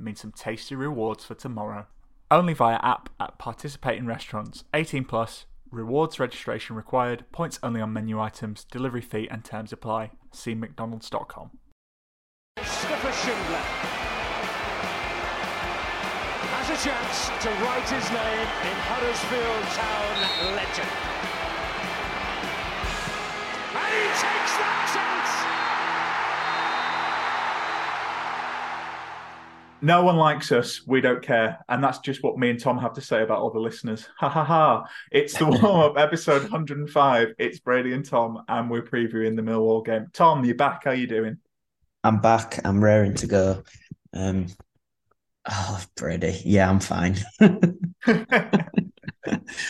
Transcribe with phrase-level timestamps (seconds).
[0.00, 1.86] means some tasty rewards for tomorrow.
[2.30, 4.64] Only via app at participating restaurants.
[4.74, 5.46] 18 plus.
[5.70, 7.24] Rewards registration required.
[7.32, 8.64] Points only on menu items.
[8.64, 10.10] Delivery fee and terms apply.
[10.32, 11.50] See McDonald's.com.
[12.56, 13.64] Christopher Schindler
[16.52, 21.18] has a chance to write his name in Huddersfield Town legend.
[23.74, 25.17] And he takes that chance!
[29.80, 30.84] No one likes us.
[30.86, 31.64] We don't care.
[31.68, 34.08] And that's just what me and Tom have to say about all the listeners.
[34.18, 34.84] Ha ha ha.
[35.12, 37.34] It's the warm up episode 105.
[37.38, 40.08] It's Brady and Tom, and we're previewing the Millwall game.
[40.12, 40.84] Tom, you're back.
[40.84, 41.38] How are you doing?
[42.02, 42.58] I'm back.
[42.64, 43.62] I'm raring to go.
[44.12, 44.46] Um,
[45.48, 46.40] oh, Brady.
[46.44, 47.16] Yeah, I'm fine.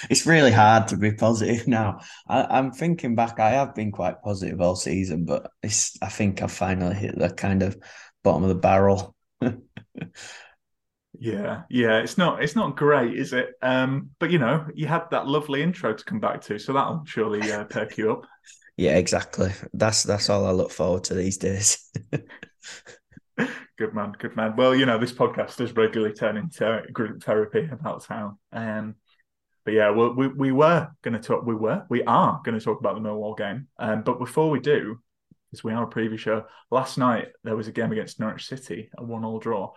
[0.09, 2.01] it's really hard to be positive now.
[2.27, 3.41] I, am thinking back.
[3.41, 5.51] I have been quite positive all season, but.
[5.63, 5.69] I
[6.09, 7.77] think I've finally hit the kind of
[8.25, 9.15] bottom of the barrel.
[11.19, 13.51] yeah, yeah, it's not it's not great, is it?
[13.63, 17.05] Um, but you know, you had that lovely intro to come back to, so that'll
[17.07, 18.27] surely uh, perk you up.
[18.81, 19.51] Yeah, exactly.
[19.73, 21.91] That's that's all I look forward to these days.
[23.77, 24.55] good man, good man.
[24.55, 28.39] Well, you know, this podcast does regularly turn into group therapy about town.
[28.53, 28.95] Um,
[29.65, 31.45] but yeah, we, we, we were going to talk.
[31.45, 33.67] We were, we are going to talk about the Millwall game.
[33.79, 35.01] Um, but before we do,
[35.51, 36.45] because we are a preview show.
[36.71, 39.73] Last night there was a game against Norwich City, a one-all draw,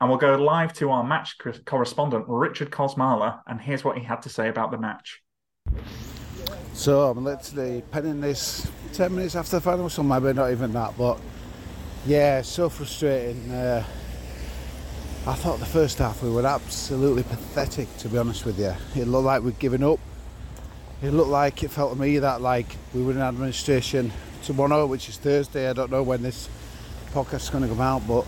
[0.00, 4.22] and we'll go live to our match correspondent Richard Kosmala, and here's what he had
[4.22, 5.22] to say about the match.
[6.74, 10.96] So I'm literally penning this ten minutes after the final, so maybe not even that,
[10.96, 11.18] but
[12.06, 13.50] yeah, so frustrating.
[13.50, 13.84] Uh,
[15.26, 18.72] I thought the first half we were absolutely pathetic, to be honest with you.
[18.94, 19.98] It looked like we'd given up.
[21.02, 24.12] It looked like it felt to me that like we were in administration
[24.46, 25.68] tomorrow, which is Thursday.
[25.68, 26.48] I don't know when this
[27.12, 28.24] podcast is going to come out, but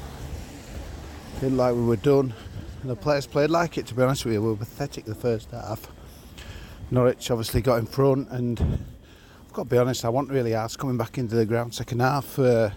[1.39, 2.35] feel like we were done.
[2.83, 4.43] And the players played like it, to be honest with you.
[4.43, 5.87] We were pathetic the first half.
[6.91, 10.81] Norwich obviously got in front, and I've got to be honest, I wasn't really asked
[10.81, 12.37] coming back into the ground second half.
[12.37, 12.71] Uh,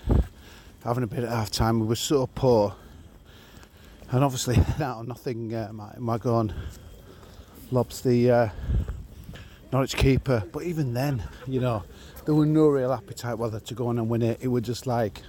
[0.84, 2.75] having a bit at half time, we were so poor.
[4.12, 6.53] And obviously, now nothing, uh, my gone
[7.72, 8.50] lobs the uh,
[9.73, 10.44] Norwich keeper.
[10.52, 11.84] But even then, you know,
[12.26, 14.40] there was no real appetite whether to go on and win it.
[14.42, 15.22] It was just like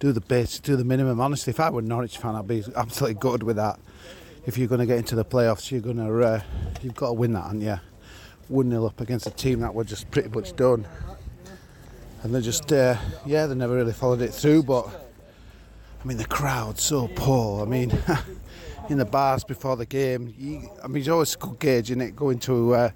[0.00, 1.20] do the bit, do the minimum.
[1.20, 3.78] Honestly, if I were a Norwich fan, I'd be absolutely good with that.
[4.46, 6.42] If you're going to get into the playoffs, you're going to uh,
[6.82, 7.80] you've got to win that, and yeah,
[8.48, 10.86] one 0 up against a team that were just pretty much done.
[12.22, 12.96] And they just uh,
[13.26, 14.62] yeah, they never really followed it through.
[14.62, 14.86] But
[16.02, 17.62] I mean, the crowd so poor.
[17.62, 17.92] I mean.
[18.88, 22.00] in the bars before the game, you, I mean, it's always a good gauge in
[22.00, 22.90] it going to uh,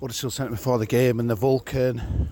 [0.00, 2.28] Huddersfield Centre before the game and the Vulcan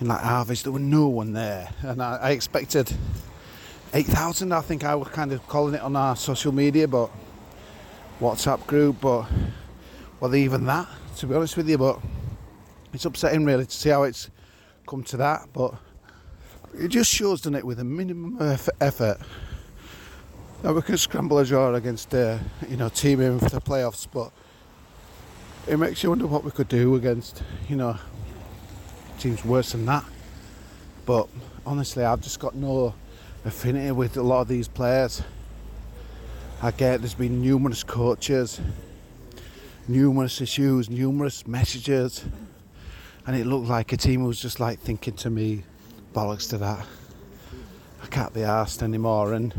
[0.00, 2.92] in like Harvest, there was no one there, and I, I expected
[3.92, 4.52] eight thousand.
[4.52, 7.10] I think I was kind of calling it on our social media, but
[8.20, 9.26] WhatsApp group, but
[10.20, 12.00] well, even that, to be honest with you, but
[12.92, 14.30] it's upsetting really to see how it's
[14.86, 15.74] come to that, but
[16.78, 18.36] it just shows, doesn't it, with a minimum
[18.80, 19.18] effort
[20.62, 22.38] that we can scramble a draw against, uh,
[22.68, 24.32] you know, team in for the playoffs, but
[25.66, 27.98] it makes you wonder what we could do against, you know,
[29.18, 30.04] teams worse than that.
[31.06, 31.28] But
[31.66, 32.94] honestly, I've just got no
[33.44, 35.22] affinity with a lot of these players.
[36.62, 38.60] I get there's been numerous coaches,
[39.86, 42.24] numerous issues, numerous messages,
[43.26, 45.64] and it looked like a team was just like thinking to me,
[46.14, 46.86] bollocks to that.
[48.02, 49.54] I can't be asked anymore, and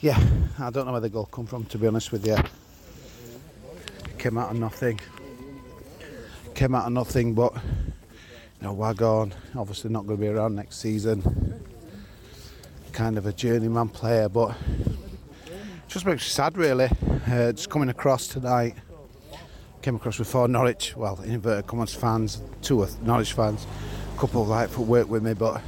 [0.00, 0.18] yeah,
[0.58, 1.64] I don't know where the goal come from.
[1.66, 2.36] To be honest with you,
[4.18, 5.00] came out of nothing.
[6.54, 7.54] Came out of nothing, but
[8.60, 11.60] you know, Waghorn, obviously not going to be around next season.
[12.92, 14.56] Kind of a journeyman player, but
[15.88, 16.88] just makes me sad really.
[17.28, 18.74] Uh, just coming across tonight,
[19.82, 23.66] came across four Norwich, well, inverted commas fans, two of Norwich fans,
[24.14, 25.60] a couple of for work with me, but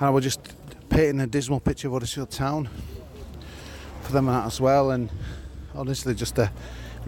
[0.00, 0.40] I was just
[0.88, 2.68] painting a dismal picture of Huddersfield Town
[4.02, 5.10] for them as well, and
[5.74, 6.50] honestly, just a,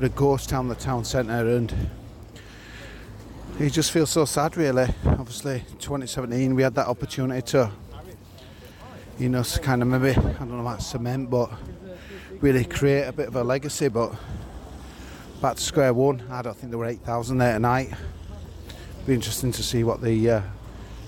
[0.01, 1.75] a ghost town, the town centre, and
[3.59, 4.87] you just feel so sad, really.
[5.05, 7.71] Obviously, 2017, we had that opportunity to,
[9.19, 11.51] you know, kind of maybe, I don't know about cement, but
[12.41, 13.89] really create a bit of a legacy.
[13.89, 14.15] But
[15.43, 17.93] back to square one, I don't think there were 8,000 there tonight.
[19.07, 20.43] Be interesting to see what the uh,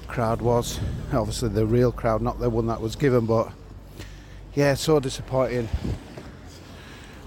[0.09, 0.81] crowd was.
[1.13, 3.53] Obviously, the real crowd, not the one that was given, but
[4.55, 5.69] yeah, so disappointing.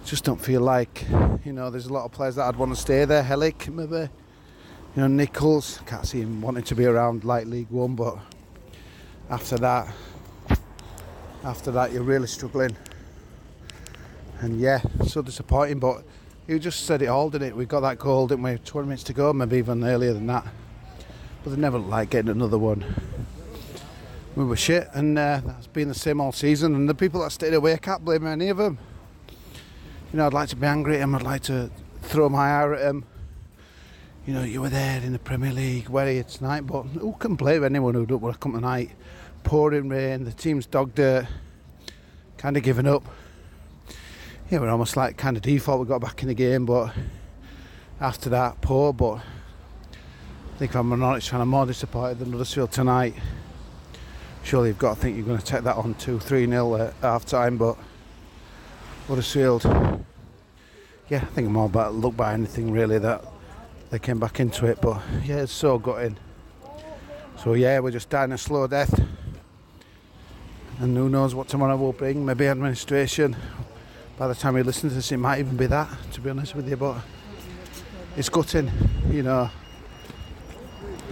[0.03, 1.05] Just don't feel like,
[1.45, 3.23] you know, there's a lot of players that I'd want to stay there.
[3.23, 4.09] Helik, maybe.
[4.95, 8.15] You know, Nicholls, can't see him wanting to be around like League One, but
[9.27, 9.91] after that,
[11.43, 12.77] after that, you're really struggling.
[14.41, 16.03] And yeah, so disappointing, but
[16.47, 17.55] you just said it all, didn't it?
[17.55, 18.55] We got that goal, didn't we?
[18.57, 20.45] 20 minutes to go, maybe even earlier than that.
[21.43, 22.85] But they never like getting another one.
[24.35, 26.75] We were shit, and uh, that's been the same all season.
[26.75, 28.77] And the people that stayed away, I can't blame any of them.
[30.11, 31.71] You know, I'd like to be angry at them, I'd like to
[32.03, 33.05] throw my ire at them.
[34.25, 36.61] You know, you were there in the Premier League, where are you tonight?
[36.61, 38.91] But who can blame anyone who don't want to come tonight?
[39.43, 41.27] Pouring rain, the team's dog dirt,
[42.37, 43.03] kind of giving up.
[44.49, 45.81] Yeah, we're almost like kind of default.
[45.81, 46.93] We got back in the game, but
[47.99, 48.93] after that, poor.
[48.93, 53.15] But I think I'm honest, I'm more disappointed than Huddersfield tonight.
[54.41, 56.93] Surely you've got to think you're going to take that on 2 3 0 at
[57.01, 57.75] half time, but
[59.09, 59.65] Huddersfield,
[61.09, 63.32] yeah, I think I'm more about look by anything really that
[63.93, 66.17] they came back into it, but yeah, it's so gutting.
[67.37, 68.91] So yeah, we're just dying a slow death,
[70.79, 72.25] and who knows what tomorrow will bring?
[72.25, 73.35] Maybe administration.
[74.17, 75.87] By the time you listen to this, it might even be that.
[76.13, 77.01] To be honest with you, but
[78.17, 78.71] it's gutting,
[79.11, 79.47] you know.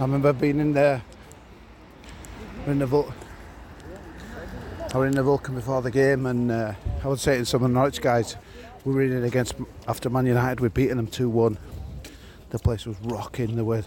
[0.00, 1.04] remember being in there,
[2.66, 3.14] in the Vul-
[4.92, 6.72] I was in the Vulcan before the game, and uh,
[7.04, 8.34] I would say to some of the Norwich guys,
[8.84, 9.54] we were in it against
[9.86, 11.58] after Man United, we'd beaten them two one.
[12.52, 13.56] The place was rocking.
[13.56, 13.82] There were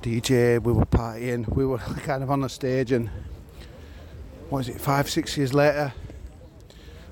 [0.00, 3.10] DJ, we were partying, we were kind of on the stage, and
[4.48, 4.80] what is it?
[4.80, 5.92] Five, six years later,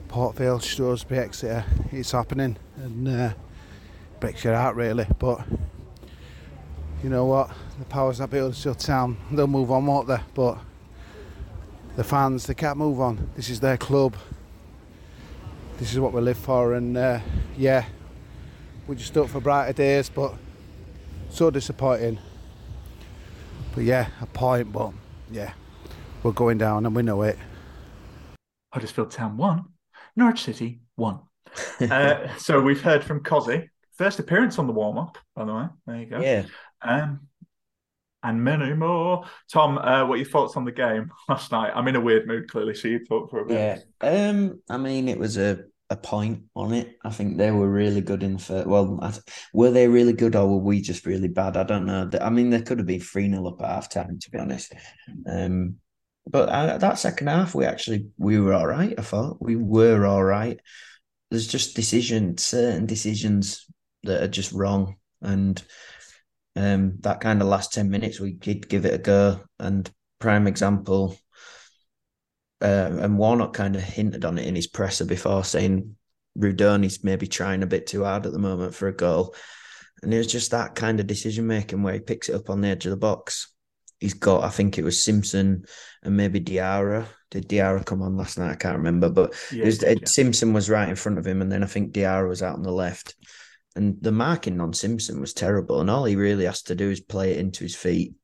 [0.08, 3.34] Port Vale, Shrewsbury, Exeter, it's happening, and uh,
[4.20, 5.46] breaks your heart really, but
[7.02, 7.50] you know what?
[7.78, 10.20] The powers that be of the town, they'll move on, won't they?
[10.32, 10.56] But
[11.94, 13.28] the fans, they can't move on.
[13.36, 14.16] This is their club.
[15.76, 17.20] This is what we live for, and uh,
[17.54, 17.84] yeah,
[18.88, 20.08] we just hope for brighter days.
[20.08, 20.34] But
[21.30, 22.18] so disappointing.
[23.74, 24.72] But yeah, a point.
[24.72, 24.92] But
[25.30, 25.52] yeah,
[26.22, 27.38] we're going down, and we know it.
[28.72, 29.66] Huddersfield Town one,
[30.16, 31.20] Norwich City one.
[31.80, 33.68] uh, so we've heard from Cozzy.
[33.96, 35.64] First appearance on the warm up, by the way.
[35.86, 36.20] There you go.
[36.20, 36.44] Yeah.
[36.82, 37.28] Um,
[38.22, 39.24] and many more.
[39.52, 41.72] Tom, uh, what are your thoughts on the game last night?
[41.74, 43.84] I'm in a weird mood, clearly, so you talk for a bit.
[44.02, 44.08] Yeah.
[44.08, 44.60] Um.
[44.68, 46.98] I mean, it was a, a point on it.
[47.04, 48.66] I think they were really good in the first.
[48.66, 49.12] Well, I,
[49.52, 51.56] were they really good or were we just really bad?
[51.56, 52.10] I don't know.
[52.20, 54.72] I mean, they could have been 3 0 up at half time, to be honest.
[55.26, 55.76] Um.
[56.30, 58.94] But uh, that second half, we actually we were all right.
[58.98, 60.60] I thought we were all right.
[61.30, 63.64] There's just decisions, certain decisions
[64.02, 65.62] that are just wrong, and
[66.58, 69.40] um, that kind of last 10 minutes, we did give it a go.
[69.58, 71.16] And prime example,
[72.60, 75.96] uh, and Warnock kind of hinted on it in his presser before, saying
[76.38, 79.34] Rudoni's maybe trying a bit too hard at the moment for a goal.
[80.02, 82.60] And it was just that kind of decision making where he picks it up on
[82.60, 83.52] the edge of the box.
[83.98, 85.64] He's got, I think it was Simpson
[86.04, 87.06] and maybe Diarra.
[87.30, 88.52] Did Diarra come on last night?
[88.52, 89.94] I can't remember, but Yeah, it was, yeah.
[90.04, 92.62] Simpson was right in front of him, and then I think Diarra was out on
[92.62, 93.16] the left.
[93.74, 97.00] And the marking on Simpson was terrible, and all he really has to do is
[97.00, 98.14] play it into his feet.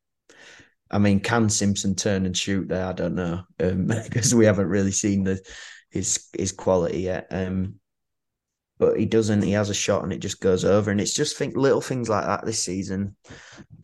[0.90, 2.86] I mean, can Simpson turn and shoot there?
[2.86, 5.40] I don't know, um, because we haven't really seen the
[5.90, 7.26] his his quality yet.
[7.30, 7.76] Um,
[8.78, 9.42] but he doesn't.
[9.42, 10.90] He has a shot, and it just goes over.
[10.90, 13.16] And it's just think little things like that this season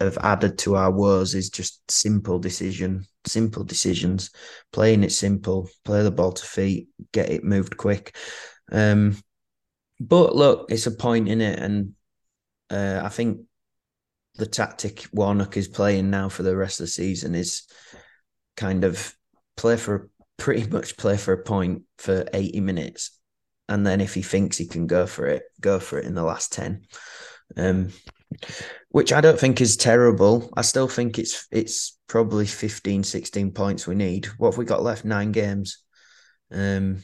[0.00, 1.35] have added to our woes.
[1.35, 4.30] Is just simple decision, simple decisions,
[4.73, 8.16] playing it simple, play the ball to feet, get it moved quick.
[8.73, 9.16] Um,
[10.00, 11.95] but look, it's a point in it, and
[12.69, 13.42] uh, I think
[14.37, 17.62] the tactic Warnock is playing now for the rest of the season is
[18.56, 19.14] kind of
[19.56, 23.18] play for pretty much play for a point for 80 minutes.
[23.68, 26.25] And then if he thinks he can go for it go for it in the
[26.25, 26.82] last 10
[27.56, 27.90] um
[28.90, 30.50] which I don't think is terrible.
[30.56, 34.26] I still think it's it's probably 15 16 points we need.
[34.38, 35.04] What have we got left?
[35.04, 35.82] Nine games.
[36.50, 36.99] Um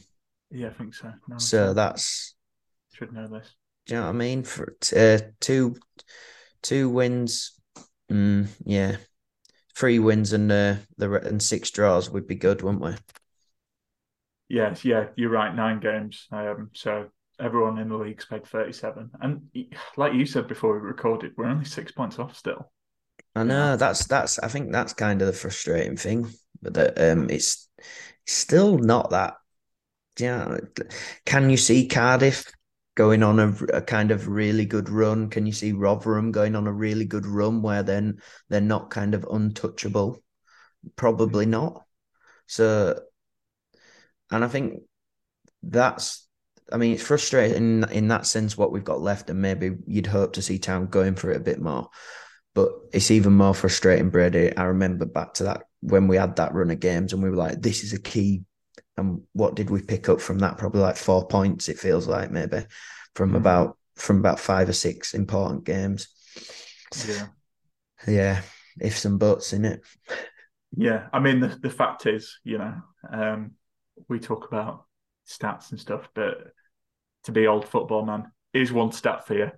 [0.49, 1.13] Yeah, I think so.
[1.37, 2.35] So that's
[2.93, 3.53] should know this.
[3.85, 4.43] do you know what I mean?
[4.43, 5.75] For uh, two,
[6.67, 7.53] two wins,
[8.11, 8.97] mm, yeah,
[9.73, 12.95] three wins and uh, the and six draws would be good, wouldn't we?
[14.49, 15.55] Yes, yeah, you're right.
[15.55, 16.27] Nine games.
[16.31, 17.07] Um, so
[17.39, 19.41] everyone in the league's played 37, and
[19.95, 22.69] like you said before we recorded, we're only six points off still.
[23.33, 24.37] I know that's that's.
[24.39, 26.29] I think that's kind of the frustrating thing.
[26.61, 27.69] But that um, it's
[28.25, 29.35] still not that.
[30.19, 30.57] Yeah,
[31.25, 32.51] can you see Cardiff
[32.97, 35.29] going on a, a, kind of really good run?
[35.29, 39.13] Can you see Rotherham going on a really good run where then they're not kind
[39.13, 40.21] of untouchable?
[40.95, 41.51] Probably mm-hmm.
[41.51, 41.85] not.
[42.47, 42.99] So,
[44.31, 44.81] and I think
[45.61, 46.27] that's,
[46.73, 50.07] I mean, it's frustrating in, in that sense what we've got left, and maybe you'd
[50.07, 51.89] hope to see Town going for it a bit more.
[52.55, 54.57] But it's even more frustrating, Brady.
[54.57, 57.35] I remember back to that when we had that run of games and we were
[57.35, 58.41] like, this is a key.
[58.97, 60.57] And what did we pick up from that?
[60.57, 62.65] Probably like four points, it feels like maybe
[63.15, 63.37] from mm-hmm.
[63.37, 66.07] about from about five or six important games.
[67.07, 67.27] Yeah.
[68.07, 68.41] Yeah.
[68.79, 69.81] Ifs and buts in it.
[70.75, 71.07] Yeah.
[71.11, 72.75] I mean the, the fact is, you know,
[73.11, 73.51] um,
[74.07, 74.85] we talk about
[75.27, 76.37] stats and stuff, but
[77.23, 79.51] to be old football man is one stat for you.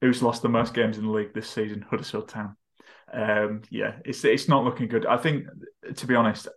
[0.00, 1.84] Who's lost the most games in the league this season?
[1.88, 2.56] Huddersfield Town
[3.12, 5.06] um, yeah, it's it's not looking good.
[5.06, 5.46] I think,
[5.96, 6.48] to be honest,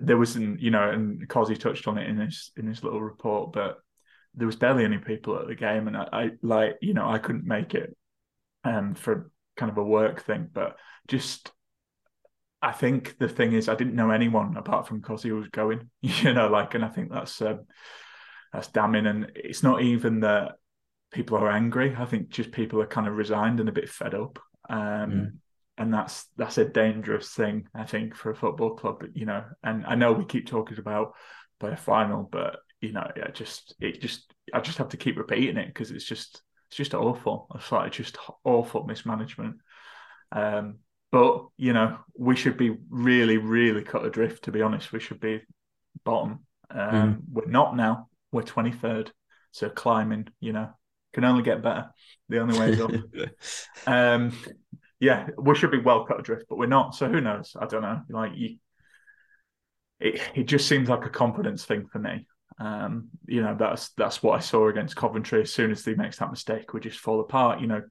[0.00, 3.52] there wasn't, you know, and Cozzy touched on it in his in his little report,
[3.52, 3.78] but
[4.34, 7.18] there was barely any people at the game, and I, I like, you know, I
[7.18, 7.96] couldn't make it,
[8.64, 10.76] um, for kind of a work thing, but
[11.06, 11.52] just.
[12.60, 16.34] I think the thing is, I didn't know anyone apart from Cozzy was going, you
[16.34, 17.66] know, like, and I think that's um,
[18.52, 19.06] that's damning.
[19.06, 20.56] And it's not even that
[21.12, 21.94] people are angry.
[21.96, 25.32] I think just people are kind of resigned and a bit fed up um, mm.
[25.78, 29.04] And that's that's a dangerous thing I think for a football club.
[29.14, 31.14] You know, and I know we keep talking about
[31.60, 35.16] by a final, but you know, yeah, just it just I just have to keep
[35.16, 37.46] repeating it because it's just it's just awful.
[37.54, 39.56] It's like just awful mismanagement.
[40.32, 40.78] Um,
[41.12, 44.44] but you know, we should be really, really cut adrift.
[44.44, 45.42] To be honest, we should be
[46.04, 46.40] bottom.
[46.70, 47.20] Um, mm.
[47.32, 48.08] We're not now.
[48.32, 49.12] We're twenty third.
[49.52, 50.70] So climbing, you know,
[51.14, 51.90] can only get better.
[52.28, 52.90] The only way is up.
[53.86, 54.32] um,
[55.00, 56.94] yeah, we should be well cut adrift, but we're not.
[56.94, 57.56] So who knows?
[57.58, 58.02] I don't know.
[58.08, 58.56] Like you,
[60.00, 62.26] it it just seems like a confidence thing for me.
[62.60, 65.42] Um, you know, that's that's what I saw against Coventry.
[65.42, 67.60] As soon as they makes that mistake, we just fall apart.
[67.60, 67.82] You know,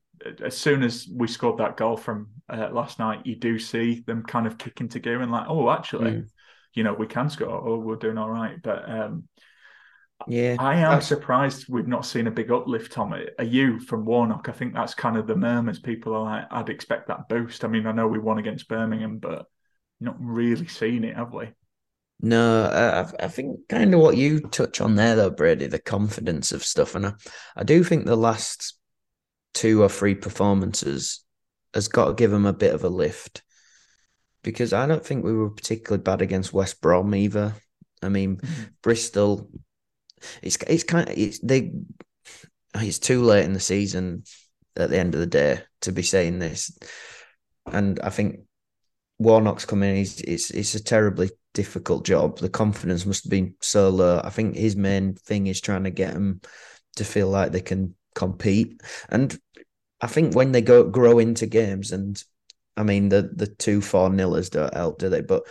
[0.43, 4.23] as soon as we scored that goal from uh, last night, you do see them
[4.23, 6.27] kind of kick into gear and like, oh, actually, mm.
[6.73, 7.49] you know, we can score.
[7.49, 8.61] Oh, we're doing all right.
[8.61, 9.29] But um,
[10.27, 11.07] yeah, I am that's...
[11.07, 13.13] surprised we've not seen a big uplift, Tom.
[13.13, 14.49] Are you from Warnock?
[14.49, 15.79] I think that's kind of the murmurs.
[15.79, 17.63] People are like, I'd expect that boost.
[17.63, 19.45] I mean, I know we won against Birmingham, but
[19.99, 21.49] not really seen it, have we?
[22.19, 26.51] No, I, I think kind of what you touch on there, though, Brady, the confidence
[26.51, 27.13] of stuff, and I,
[27.55, 28.75] I do think the last
[29.53, 31.23] two or three performances
[31.73, 33.43] has got to give them a bit of a lift
[34.43, 37.53] because I don't think we were particularly bad against West Brom either.
[38.01, 38.63] I mean, mm-hmm.
[38.81, 39.49] Bristol
[40.41, 41.71] it's it's kind of it's they
[42.75, 44.23] it's too late in the season
[44.75, 46.77] at the end of the day to be saying this,
[47.71, 48.41] and I think
[49.19, 49.95] Warnock's coming.
[49.95, 52.37] He's it's it's a terribly difficult job.
[52.37, 54.21] The confidence must have been so low.
[54.23, 56.41] I think his main thing is trying to get them
[56.97, 59.37] to feel like they can compete, and
[60.01, 62.21] I think when they go grow into games, and
[62.75, 65.21] I mean the the two four nillers don't help, do they?
[65.21, 65.43] But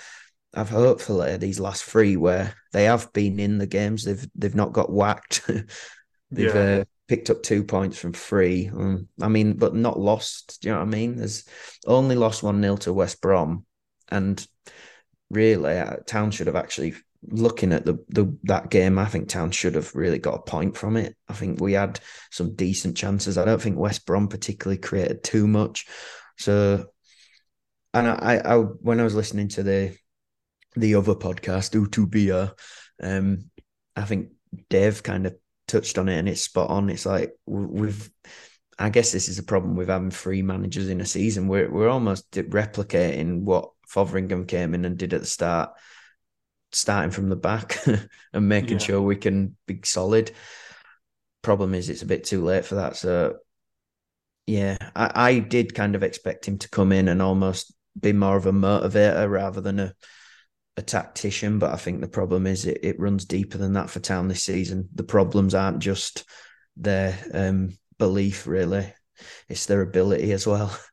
[0.57, 4.73] I've hopefully these last three where they have been in the games, they've they've not
[4.73, 5.43] got whacked.
[6.31, 6.79] they've yeah.
[6.81, 8.69] uh, picked up two points from three.
[8.69, 10.63] Um, I mean, but not lost.
[10.63, 11.17] Do you know what I mean?
[11.17, 11.45] There's
[11.87, 13.67] only lost one nil to West Brom,
[14.09, 14.45] and
[15.31, 16.95] really, uh, Town should have actually
[17.29, 18.99] looking at the, the that game.
[18.99, 21.17] I think Town should have really got a point from it.
[21.29, 23.37] I think we had some decent chances.
[23.37, 25.87] I don't think West Brom particularly created too much.
[26.39, 26.87] So,
[27.93, 29.97] and I, I when I was listening to the
[30.77, 32.53] the other podcast, Utubia,
[33.03, 33.51] um,
[33.95, 34.31] I think
[34.69, 35.35] Dave kind of
[35.67, 36.91] touched on it and it's spot on.
[36.91, 38.11] It's like we've,
[38.79, 41.49] I guess this is a problem with having three managers in a season.
[41.49, 45.71] We're we're almost replicating what Fotheringham came in and did at the start,
[46.73, 47.79] starting from the back
[48.33, 48.87] and making yeah.
[48.87, 50.31] sure we can be solid.
[51.43, 52.97] Problem is, it's a bit too late for that.
[52.97, 53.37] So,
[54.47, 58.37] yeah, I, I did kind of expect him to come in and almost be more
[58.37, 59.95] of a motivator rather than a
[60.77, 64.01] a tactician, but I think the problem is it, it runs deeper than that for
[64.01, 64.89] Town this season.
[64.95, 66.25] The problems aren't just
[66.77, 68.93] their um, belief, really;
[69.49, 70.77] it's their ability as well.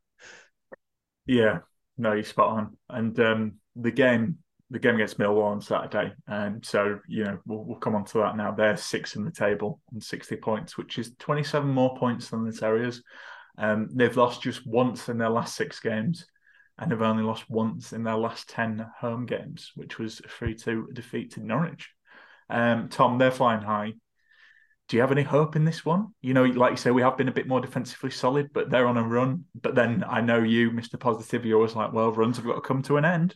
[1.26, 1.60] Yeah,
[1.98, 2.78] no, you're spot on.
[2.90, 7.64] And um, the game, the game against Millwall on Saturday, and so you know we'll,
[7.64, 8.52] we'll come on to that now.
[8.52, 12.52] They're six in the table and sixty points, which is twenty-seven more points than the
[12.52, 13.02] Terriers.
[13.58, 16.26] Um, they've lost just once in their last six games
[16.78, 20.90] and have only lost once in their last 10 home games, which was 3 2
[20.94, 21.90] defeat to Norwich.
[22.50, 23.94] Um, Tom, they're flying high.
[24.90, 26.14] Do you have any hope in this one?
[26.22, 28.88] You know, like you say, we have been a bit more defensively solid, but they're
[28.88, 29.46] on a run.
[29.60, 31.00] But then I know you, Mr.
[31.00, 33.36] Positive, you're always like, well, runs have got to come to an end.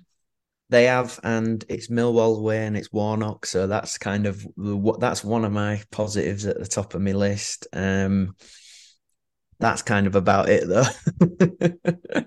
[0.69, 5.23] They have, and it's Millwall away and it's Warnock, so that's kind of what that's
[5.23, 7.67] one of my positives at the top of my list.
[7.71, 8.35] Um,
[9.59, 10.83] that's kind of about it, though.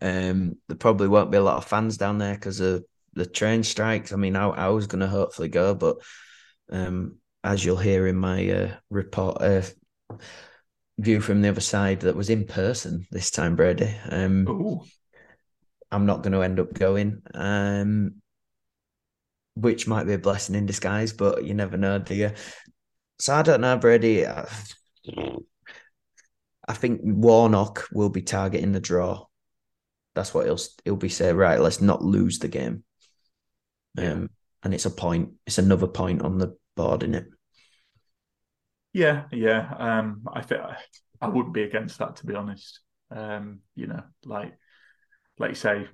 [0.00, 3.62] um, there probably won't be a lot of fans down there because of the train
[3.62, 4.12] strikes.
[4.12, 5.96] I mean, I, I was going to hopefully go, but
[6.70, 9.62] um, as you'll hear in my uh, report, uh,
[10.98, 13.94] view from the other side that was in person this time, Brady.
[14.10, 14.44] Um.
[15.92, 18.22] I'm not going to end up going, um,
[19.54, 22.32] which might be a blessing in disguise, but you never know, do you?
[23.18, 24.26] So I don't know, Brady.
[24.26, 24.48] I,
[26.70, 29.26] I think Warnock will be targeting the draw.
[30.14, 31.34] That's what he'll he'll be saying.
[31.34, 32.84] Right, let's not lose the game.
[33.98, 34.30] Um,
[34.62, 35.30] and it's a point.
[35.48, 37.26] It's another point on the board, isn't it?
[38.92, 39.68] Yeah, yeah.
[39.78, 40.62] Um, I think
[41.20, 42.78] I wouldn't be against that to be honest.
[43.10, 44.56] Um, you know, like
[45.40, 45.88] like you say,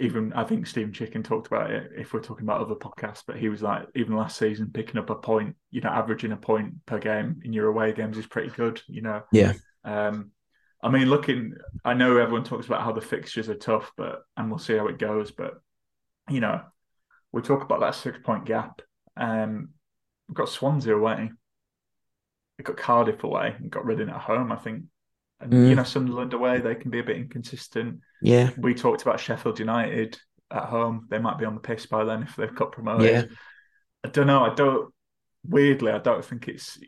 [0.00, 3.36] even I think Stephen Chicken talked about it if we're talking about other podcasts, but
[3.36, 6.84] he was like, even last season, picking up a point, you know, averaging a point
[6.84, 9.22] per game in your away games is pretty good, you know.
[9.30, 9.52] Yeah.
[9.84, 10.30] Um,
[10.82, 14.50] I mean, looking, I know everyone talks about how the fixtures are tough, but and
[14.50, 15.30] we'll see how it goes.
[15.30, 15.54] But
[16.28, 16.60] you know,
[17.32, 18.82] we talk about that six point gap.
[19.16, 19.70] Um,
[20.28, 21.30] we've got Swansea away,
[22.58, 24.52] we've got Cardiff away, and got Reading at home.
[24.52, 24.84] I think,
[25.40, 25.68] and Mm.
[25.68, 28.00] you know, Sunderland away, they can be a bit inconsistent.
[28.22, 28.50] Yeah.
[28.56, 30.18] We talked about Sheffield United
[30.50, 33.10] at home; they might be on the piss by then if they've got promoted.
[33.10, 33.36] Yeah.
[34.04, 34.44] I don't know.
[34.44, 34.92] I don't.
[35.46, 36.78] Weirdly, I don't think it's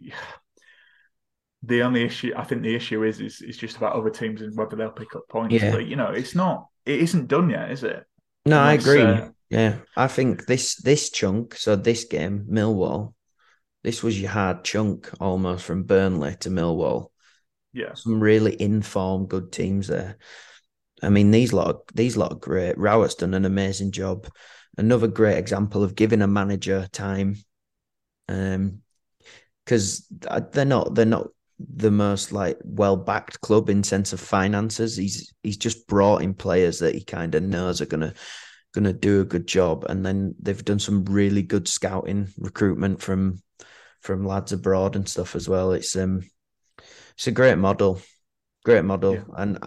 [1.63, 2.33] the only issue.
[2.37, 5.15] I think the issue is is is just about other teams and whether they'll pick
[5.17, 5.55] up points.
[5.55, 5.73] Yeah.
[5.73, 6.69] But you know, it's not.
[6.85, 8.05] It isn't done yet, is it?
[8.45, 9.03] No, I agree.
[9.03, 13.15] uh, yeah, I think this this chunk, so this game, Millwall,
[13.85, 17.09] this was your hard chunk almost from Burnley to Millwall.
[17.73, 17.95] Yeah.
[17.95, 20.17] Some really informed, good teams there.
[21.03, 22.79] I mean, these lot, these lot are great.
[22.79, 24.29] Rowett's done an amazing job.
[24.79, 27.37] Another great example of giving a manager time,
[28.29, 28.81] um,
[29.65, 30.07] because
[30.53, 34.97] they're not they're not the most like well backed club in sense of finances.
[34.97, 38.15] He's he's just brought in players that he kind of knows are gonna
[38.75, 43.43] gonna do a good job, and then they've done some really good scouting recruitment from
[44.03, 45.73] from lads abroad and stuff as well.
[45.73, 46.23] It's um
[47.15, 48.01] it's a great model.
[48.65, 49.23] Great model, Yeah.
[49.37, 49.59] and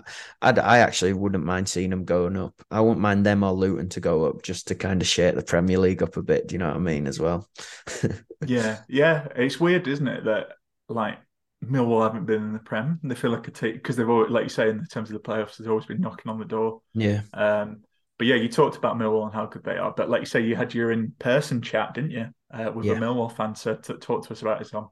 [0.42, 2.54] I, I actually wouldn't mind seeing them going up.
[2.70, 5.42] I wouldn't mind them or Luton to go up just to kind of shake the
[5.42, 6.48] Premier League up a bit.
[6.50, 7.08] Do you know what I mean?
[7.08, 7.48] As well.
[8.46, 9.28] Yeah, yeah.
[9.36, 10.54] It's weird, isn't it, that
[10.88, 11.18] like
[11.64, 13.00] Millwall haven't been in the Prem.
[13.04, 15.14] They feel like a team because they've always, like you say, in the terms of
[15.22, 16.82] the playoffs, they've always been knocking on the door.
[16.94, 17.82] yeah, Um,
[18.18, 19.94] but yeah, you talked about Millwall and how good they are.
[19.96, 22.94] But like you say, you had your in-person chat, didn't you, uh, with Yeah.
[22.94, 23.56] a Millwall fan?
[23.56, 24.90] So to talk to us about it, Tom.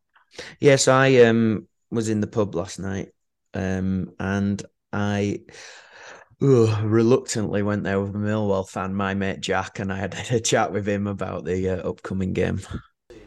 [0.59, 3.09] Yes, I um was in the pub last night,
[3.53, 5.41] um, and I
[6.41, 10.39] ugh, reluctantly went there with a Millwall fan, my mate Jack, and I had a
[10.39, 12.61] chat with him about the uh, upcoming game.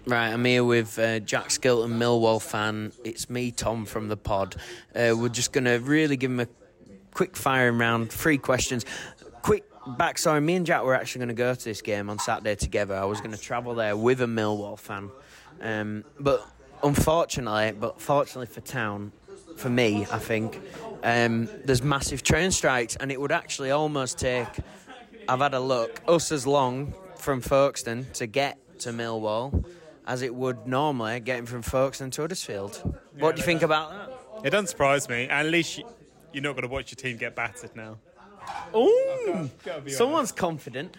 [0.07, 2.93] Right, I'm here with uh, Jack Skilton, Millwall fan.
[3.05, 4.57] It's me, Tom, from the pod.
[4.95, 6.49] Uh, we're just going to really give him a
[7.13, 8.87] quick firing round, three questions.
[9.43, 12.55] Quick backstory me and Jack were actually going to go to this game on Saturday
[12.55, 12.95] together.
[12.95, 15.11] I was going to travel there with a Millwall fan.
[15.61, 16.49] Um, but
[16.83, 19.13] unfortunately, but fortunately for town,
[19.57, 20.59] for me, I think,
[21.03, 24.49] um, there's massive train strikes, and it would actually almost take,
[25.29, 29.67] I've had a look, us as long from Folkestone to get to Millwall
[30.11, 32.99] as it would normally getting from Folkestone to Huddersfield.
[33.21, 34.45] what do you think about that?
[34.45, 35.29] It doesn't surprise me.
[35.29, 35.85] At least you,
[36.33, 37.97] you're not going to watch your team get battered now.
[38.75, 40.97] Ooh, gotta be someone's confident.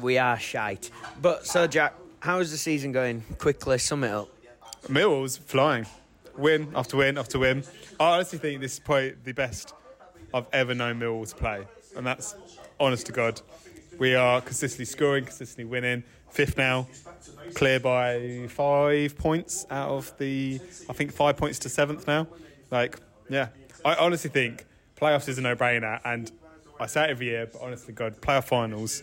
[0.00, 0.92] We are shite.
[1.20, 3.22] But so, Jack, how's the season going?
[3.38, 4.28] Quickly, sum it up.
[4.86, 5.86] Millwall's flying.
[6.36, 7.64] Win after win after win.
[7.98, 9.74] I honestly think this is probably the best
[10.32, 11.66] I've ever known Millwall to play.
[11.96, 12.36] And that's
[12.78, 13.40] honest to God.
[13.98, 16.04] We are consistently scoring, consistently winning.
[16.30, 16.86] Fifth now,
[17.54, 22.28] clear by five points out of the, I think five points to seventh now.
[22.70, 23.48] Like, yeah.
[23.84, 26.00] I honestly think playoffs is a no brainer.
[26.04, 26.30] And
[26.78, 29.02] I say it every year, but honestly, God, playoff finals,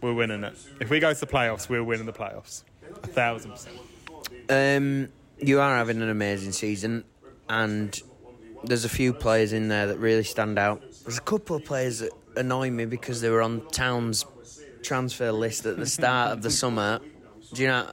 [0.00, 0.54] we're winning it.
[0.80, 2.62] If we go to the playoffs, we're winning the playoffs.
[3.02, 3.76] A thousand percent.
[4.48, 7.04] Um, you are having an amazing season,
[7.48, 8.00] and
[8.64, 10.82] there's a few players in there that really stand out.
[11.04, 14.24] There's a couple of players that annoy me because they were on Town's
[14.82, 17.00] transfer list at the start of the summer.
[17.52, 17.90] Do you know?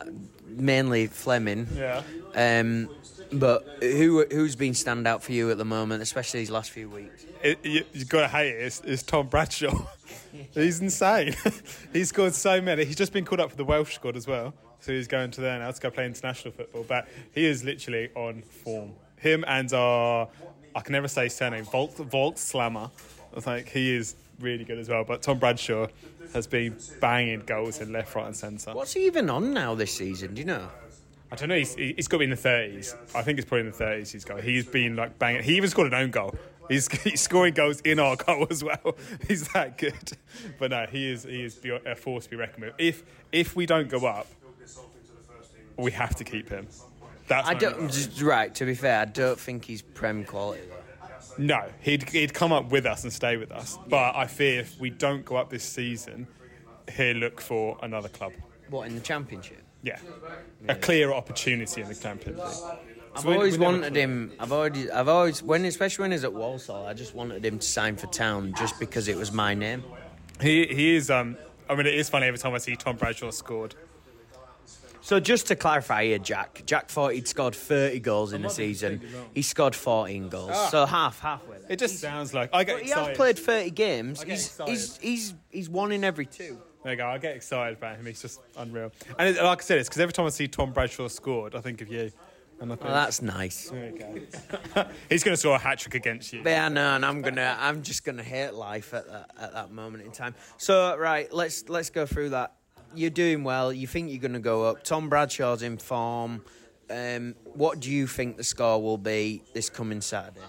[0.48, 1.68] Mainly Flemming.
[1.76, 2.04] Yeah.
[2.36, 2.90] Um,
[3.34, 6.90] but who who's been stand out for you at the moment, especially these last few
[6.90, 7.26] weeks?
[7.46, 8.62] it, you, you've got to hate it.
[8.64, 9.86] It's, it's Tom Bradshaw.
[10.54, 11.36] he's insane.
[11.94, 12.86] he's scored so many.
[12.86, 14.54] He's just been called up for the Welsh squad as well.
[14.80, 16.86] So he's going to there now to go play international football.
[16.88, 18.94] But he is literally on form.
[19.18, 20.28] Him and our,
[20.76, 22.90] I can never say his surname, Volt, Volt Slammer.
[23.36, 25.04] I think he is really good as well.
[25.04, 25.88] But Tom Bradshaw
[26.34, 28.74] has been banging goals in left, right, and centre.
[28.74, 30.34] What's he even on now this season?
[30.34, 30.70] Do you know?
[31.32, 31.58] I don't know.
[31.58, 32.96] He's, he's got to be in the thirties.
[33.14, 34.12] I think it's probably in the thirties.
[34.12, 34.42] He's got.
[34.44, 35.44] He's been like banging.
[35.44, 36.36] He even scored an own goal.
[36.70, 38.96] He's, he's scoring goals in our goal as well.
[39.28, 39.94] He's that good.
[40.60, 42.74] But no, he is he is a force to be reckoned with.
[42.78, 44.28] If if we don't go up,
[45.78, 46.68] we have to keep him.
[47.28, 48.22] That's I don't.
[48.22, 48.54] Right.
[48.56, 50.62] To be fair, I don't think he's prem quality.
[50.70, 50.76] Though.
[51.38, 53.78] No, he'd he'd come up with us and stay with us.
[53.88, 56.28] But I fear if we don't go up this season,
[56.96, 58.34] he'll look for another club.
[58.70, 59.62] What in the championship?
[59.84, 60.00] Yeah,
[60.68, 62.44] a clear opportunity in the championship.
[63.16, 64.34] I've So we- always we never- wanted him.
[64.40, 64.90] I've already.
[64.92, 68.08] I've always when, especially when he's at Walsall, I just wanted him to sign for
[68.08, 69.84] Town just because it was my name.
[70.42, 71.10] He he is.
[71.12, 71.38] Um,
[71.70, 73.76] I mean, it is funny every time I see Tom Bradshaw scored.
[75.06, 76.64] So just to clarify here, Jack.
[76.66, 79.02] Jack thought he'd scored 30 goals in the season.
[79.36, 80.70] He scored 14 goals, Ah.
[80.70, 81.60] so half halfway.
[81.60, 81.68] there.
[81.74, 83.10] It just sounds like I get he excited.
[83.10, 84.24] has played 30 games.
[84.24, 86.60] He's, he's he's he's one in every two.
[86.84, 87.06] There you go.
[87.06, 88.06] I get excited about him.
[88.08, 88.92] He's just unreal.
[89.20, 91.62] And it, like I said, it's because every time I see Tom Bradshaw scored, I
[91.62, 92.12] think of you.
[92.60, 93.70] And I think, Well, that's nice.
[93.70, 94.00] There you
[94.74, 94.86] go.
[95.10, 96.42] He's going to score a hat trick against you.
[96.42, 99.72] But yeah, no, and I'm gonna, I'm just gonna hate life at that at that
[99.72, 100.34] moment in time.
[100.58, 102.54] So right, let's let's go through that.
[102.96, 103.72] You're doing well.
[103.74, 104.84] You think you're gonna go up.
[104.84, 106.44] Tom Bradshaw's in form.
[106.90, 110.42] Um, what do you think the score will be this coming Saturday?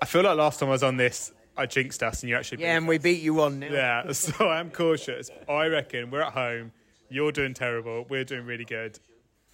[0.00, 2.58] I feel like last time I was on this, I jinxed us and you actually.
[2.58, 5.30] Beat Yeah, and we beat you one 0 Yeah, so I'm cautious.
[5.48, 6.72] I reckon we're at home.
[7.08, 8.06] You're doing terrible.
[8.08, 8.98] We're doing really good.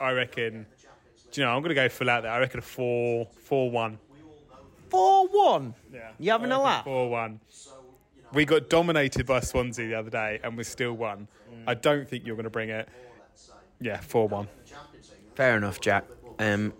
[0.01, 0.67] I reckon.
[1.33, 1.53] Do you know?
[1.53, 2.33] I'm going to go full out there.
[2.33, 3.99] I reckon a four, four one.
[4.89, 5.75] Four one.
[5.93, 6.13] Yeah.
[6.19, 6.85] You having a laugh?
[6.85, 7.41] Four one.
[8.33, 11.29] We got dominated by Swansea the other day, and we still won.
[11.67, 12.89] I don't think you're going to bring it.
[13.81, 14.49] Yeah, four one.
[15.35, 16.05] Fair enough, Jack.
[16.39, 16.73] Um,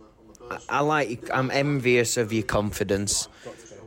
[0.51, 1.31] I, I like.
[1.33, 3.29] I'm envious of your confidence.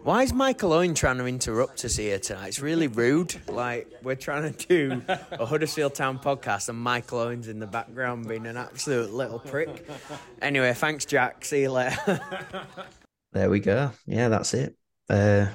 [0.04, 2.48] Why is Michael Owen trying to interrupt us here tonight?
[2.48, 3.36] It's really rude.
[3.48, 8.28] Like we're trying to do a Huddersfield Town podcast, and Michael Owen's in the background
[8.28, 9.88] being an absolute little prick.
[10.42, 11.46] Anyway, thanks, Jack.
[11.46, 12.22] See you later.
[13.34, 13.92] There we go.
[14.06, 14.76] Yeah, that's it.
[15.10, 15.46] Uh,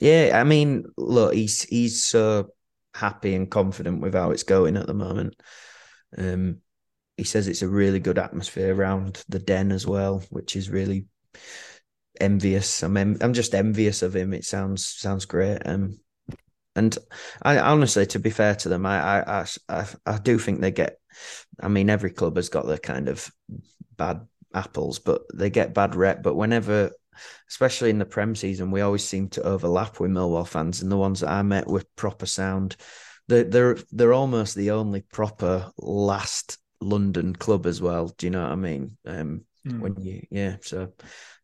[0.00, 2.50] yeah, I mean, look, he's he's so
[2.94, 5.34] happy and confident with how it's going at the moment.
[6.16, 6.58] Um,
[7.16, 11.06] he says it's a really good atmosphere around the den as well, which is really
[12.20, 12.82] envious.
[12.82, 14.32] I'm en- I'm just envious of him.
[14.32, 15.58] It sounds sounds great.
[15.64, 15.98] Um,
[16.76, 16.96] and
[17.42, 20.98] I honestly, to be fair to them, I I I, I, do think they get.
[21.60, 23.28] I mean, every club has got their kind of
[23.96, 24.20] bad
[24.54, 26.22] apples, but they get bad rep.
[26.22, 26.92] But whenever,
[27.48, 30.96] especially in the Prem season, we always seem to overlap with Millwall fans, and the
[30.96, 32.76] ones that I met with proper sound,
[33.28, 38.14] they're they're they're almost the only proper last London club as well.
[38.16, 38.96] Do you know what I mean?
[39.06, 39.80] Um, Mm.
[39.80, 40.92] when you yeah, so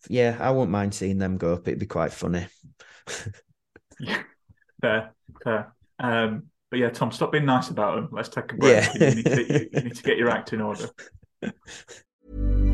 [0.08, 1.66] yeah, I wouldn't mind seeing them go up.
[1.66, 2.46] It'd be quite funny.
[4.80, 5.10] Fair,
[5.42, 5.72] fair.
[5.98, 8.08] Um, but yeah, Tom, stop being nice about them.
[8.12, 8.88] Let's take a break.
[8.94, 9.08] Yeah.
[9.08, 10.88] you, need to, you, you need to get your act in order.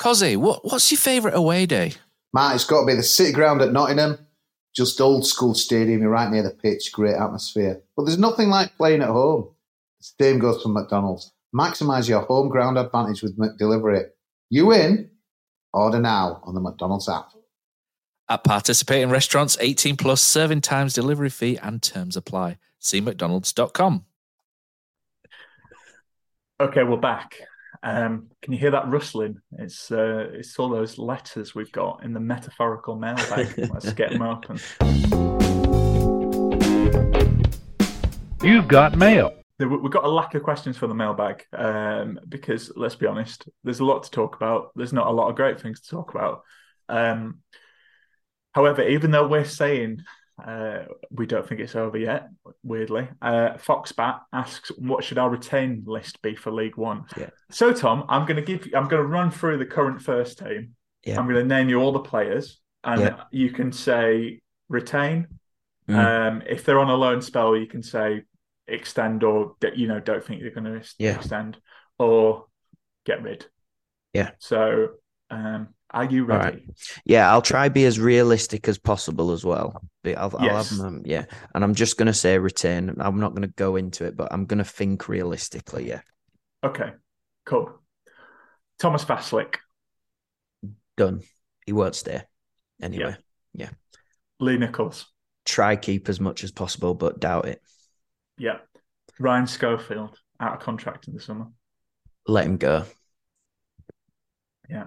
[0.00, 1.92] Cozzy, what, what's your favourite away day?
[2.32, 4.18] Matt, it's got to be the City Ground at Nottingham.
[4.74, 7.82] Just old school stadium, you're right near the pitch, great atmosphere.
[7.96, 9.50] But there's nothing like playing at home.
[10.00, 11.32] The same goes for McDonald's.
[11.54, 14.06] Maximise your home ground advantage with McDelivery.
[14.48, 15.10] You in?
[15.72, 17.32] Order now on the McDonald's app.
[18.28, 22.58] At participating restaurants, 18 plus serving times, delivery fee, and terms apply.
[22.78, 24.04] See McDonald's.com.
[26.60, 27.34] Okay, we're back.
[27.82, 29.40] Um, can you hear that rustling?
[29.52, 33.56] It's uh, it's all those letters we've got in the metaphorical mailbag.
[33.72, 34.58] Let's get them open.
[38.42, 39.34] You've got mail.
[39.58, 43.80] We've got a lack of questions for the mailbag um, because let's be honest, there's
[43.80, 44.70] a lot to talk about.
[44.74, 46.44] There's not a lot of great things to talk about.
[46.88, 47.40] Um,
[48.52, 50.02] however, even though we're saying
[50.46, 52.28] uh, we don't think it's over yet,
[52.62, 57.30] weirdly, uh, Foxbat asks, "What should our retain list be for League One?" Yeah.
[57.50, 60.38] So, Tom, I'm going to give you, I'm going to run through the current first
[60.38, 60.74] team.
[61.04, 61.18] Yeah.
[61.18, 63.22] I'm going to name you all the players, and Yeah.
[63.30, 65.26] you can say retain.
[65.88, 65.96] Mm.
[65.96, 68.22] Um, if they're on a loan spell, you can say
[68.68, 71.16] extend or you know don't think they're going to Yeah.
[71.16, 71.58] extend
[71.98, 72.46] or
[73.04, 73.46] get rid.
[74.12, 74.30] Yeah.
[74.38, 74.90] So,
[75.30, 76.46] um, are you ready?
[76.46, 76.62] right.
[77.04, 79.82] Yeah, I'll try be as realistic as possible as well.
[80.02, 80.68] But I'll, I'll Yes.
[80.68, 81.24] have them, yeah.
[81.54, 82.94] And I'm just gonna say retain.
[82.98, 85.88] I'm not gonna go into it, but I'm gonna think realistically.
[85.88, 86.00] Yeah,
[86.64, 86.92] Okay,
[87.46, 87.80] cool.
[88.78, 89.56] Thomas Vaclik,
[90.96, 91.22] done.
[91.66, 92.22] He won't stay
[92.80, 93.16] anyway.
[93.54, 93.70] Yeah.
[94.38, 95.06] Lee Nicholls,
[95.44, 97.62] Try keep as much as possible, but doubt it.
[98.38, 98.58] yeah,
[99.18, 101.46] Ryan Schofield out of contract in the summer,
[102.26, 102.84] Let him go.
[104.68, 104.86] yeah,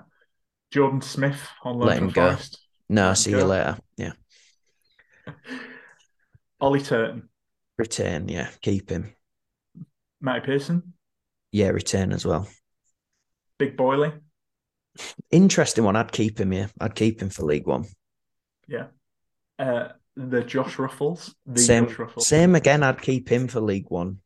[0.73, 2.29] Jordan Smith on loan Let him go.
[2.29, 2.59] Forest,
[2.89, 3.38] No, Let see go.
[3.38, 3.77] you later.
[3.95, 4.13] Yeah,
[6.59, 7.29] Ollie Turton,
[7.77, 8.27] retain.
[8.27, 9.13] Yeah, keep him.
[10.19, 10.93] Matty Pearson,
[11.51, 12.47] Yeah, return as well.
[13.59, 14.13] Big Boyley,
[15.29, 15.95] Interesting one.
[15.95, 16.51] I'd keep him.
[16.53, 17.86] Yeah, I'd keep him for League One.
[18.67, 18.88] yeah,
[19.59, 22.81] uh, the Josh Ruffels, the Same, Josh Ruffels, same again.
[22.83, 24.19] I'd keep him for League One.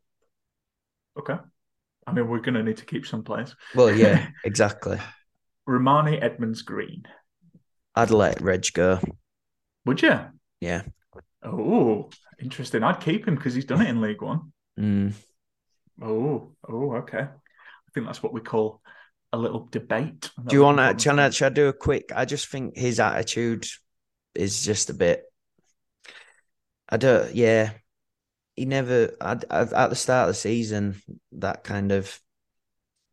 [1.20, 1.36] Okay,
[2.06, 3.54] I mean we're going to need to keep some players.
[3.76, 4.98] Well, yeah, exactly.
[5.68, 7.04] Rarmani Edmonds Green,
[7.96, 9.00] I'd let Reg go.
[9.86, 10.20] would you?
[10.62, 10.84] Yeah.
[11.44, 12.10] Oh,
[12.42, 12.84] interesting.
[12.84, 14.54] I'd keep him because he's done it in League One.
[14.80, 15.14] Mm.
[16.02, 17.20] Oh, oh, okay.
[17.20, 18.82] I think that's what we call
[19.34, 20.30] a little debate.
[20.46, 21.02] Do you want to?
[21.02, 22.12] Should I, should I do a quick?
[22.16, 23.68] I just think his attitude
[24.36, 25.24] is just a bit.
[26.90, 27.34] I don't.
[27.36, 27.72] Yeah,
[28.56, 29.16] he never.
[29.20, 31.02] I, I, at the start of the season,
[31.34, 32.20] that kind of.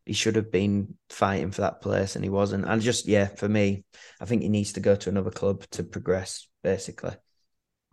[0.07, 2.67] He should have been fighting for that place, and he wasn't.
[2.67, 3.85] And just yeah, for me,
[4.21, 6.47] I think he needs to go to another club to progress.
[6.63, 7.15] Basically,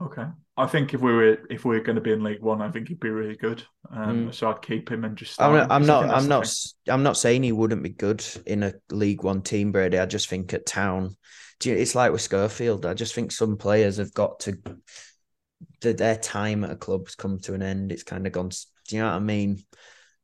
[0.02, 0.26] Okay.
[0.58, 2.70] I think if we were if we are going to be in League One, I
[2.70, 3.64] think he'd be really good.
[3.94, 4.34] Um, Mm.
[4.34, 5.42] So I'd keep him and just.
[5.42, 5.72] I'm not.
[5.72, 6.10] I'm not.
[6.10, 6.54] I'm not.
[6.88, 10.00] I'm not saying he wouldn't be good in a League One team, Brady.
[10.00, 11.16] I just think at Town,
[11.60, 12.86] do you- it's like with Schofield.
[12.86, 14.58] I just think some players have got to.
[15.82, 17.92] Their time at a club's come to an end.
[17.92, 18.50] It's kind of gone.
[18.50, 19.64] Do you know what I mean?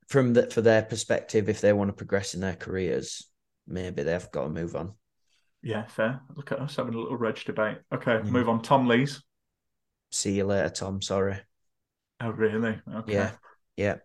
[0.08, 3.28] From that, for their perspective, if they want to progress in their careers,
[3.68, 4.94] maybe they've got to move on.
[5.62, 6.22] Yeah, fair.
[6.36, 7.80] Look at us having a little Reg debate.
[7.94, 8.30] Okay, Mm.
[8.30, 8.62] move on.
[8.62, 9.22] Tom Lees.
[10.12, 11.02] See you later, Tom.
[11.02, 11.40] Sorry.
[12.22, 12.80] Oh, really?
[12.96, 13.14] Okay.
[13.14, 13.32] Yeah,
[13.76, 13.98] yeah.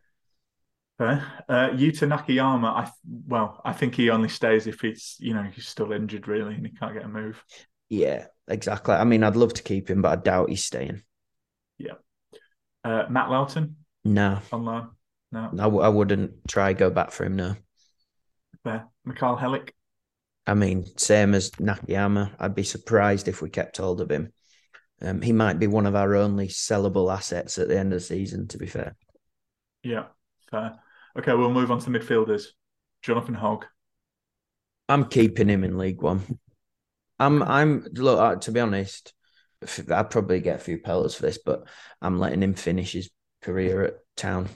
[0.99, 1.25] Fair.
[1.49, 2.67] Uh, Yuta Nakayama.
[2.67, 2.91] I
[3.27, 6.67] well, I think he only stays if he's you know he's still injured really and
[6.67, 7.43] he can't get a move.
[7.89, 8.95] Yeah, exactly.
[8.95, 11.03] I mean, I'd love to keep him, but I doubt he's staying.
[11.79, 11.95] Yeah.
[12.85, 14.91] Uh, Matt Lowton No, on loan.
[15.33, 15.51] No.
[15.53, 17.37] I, w- I wouldn't try go back for him.
[17.37, 17.57] No.
[18.65, 18.87] Fair.
[19.05, 19.71] Mikhail Helik.
[20.47, 22.35] I mean, same as Nakayama.
[22.39, 24.33] I'd be surprised if we kept hold of him.
[25.01, 28.05] Um, he might be one of our only sellable assets at the end of the
[28.05, 28.49] season.
[28.49, 28.95] To be fair,
[29.83, 30.05] Yeah.
[30.51, 30.75] Fair.
[31.19, 32.47] Okay, we'll move on to midfielders.
[33.03, 33.65] Jonathan Hogg.
[34.89, 36.39] I'm keeping him in League One.
[37.19, 37.87] I'm, I'm.
[37.93, 39.13] Look, to be honest,
[39.91, 41.67] I'd probably get a few pelters for this, but
[42.01, 43.11] I'm letting him finish his
[43.43, 44.49] career at Town,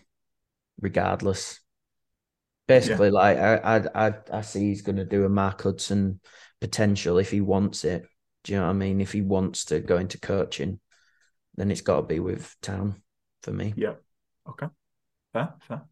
[0.80, 1.60] regardless.
[2.66, 6.20] Basically, like I, I, I, I see he's going to do a Mark Hudson
[6.60, 8.04] potential if he wants it.
[8.42, 9.00] Do you know what I mean?
[9.00, 10.80] If he wants to go into coaching,
[11.54, 13.02] then it's got to be with Town
[13.42, 13.74] for me.
[13.76, 13.94] Yeah.
[14.48, 14.66] Okay.
[15.32, 15.54] Fair.
[15.60, 15.82] Fair.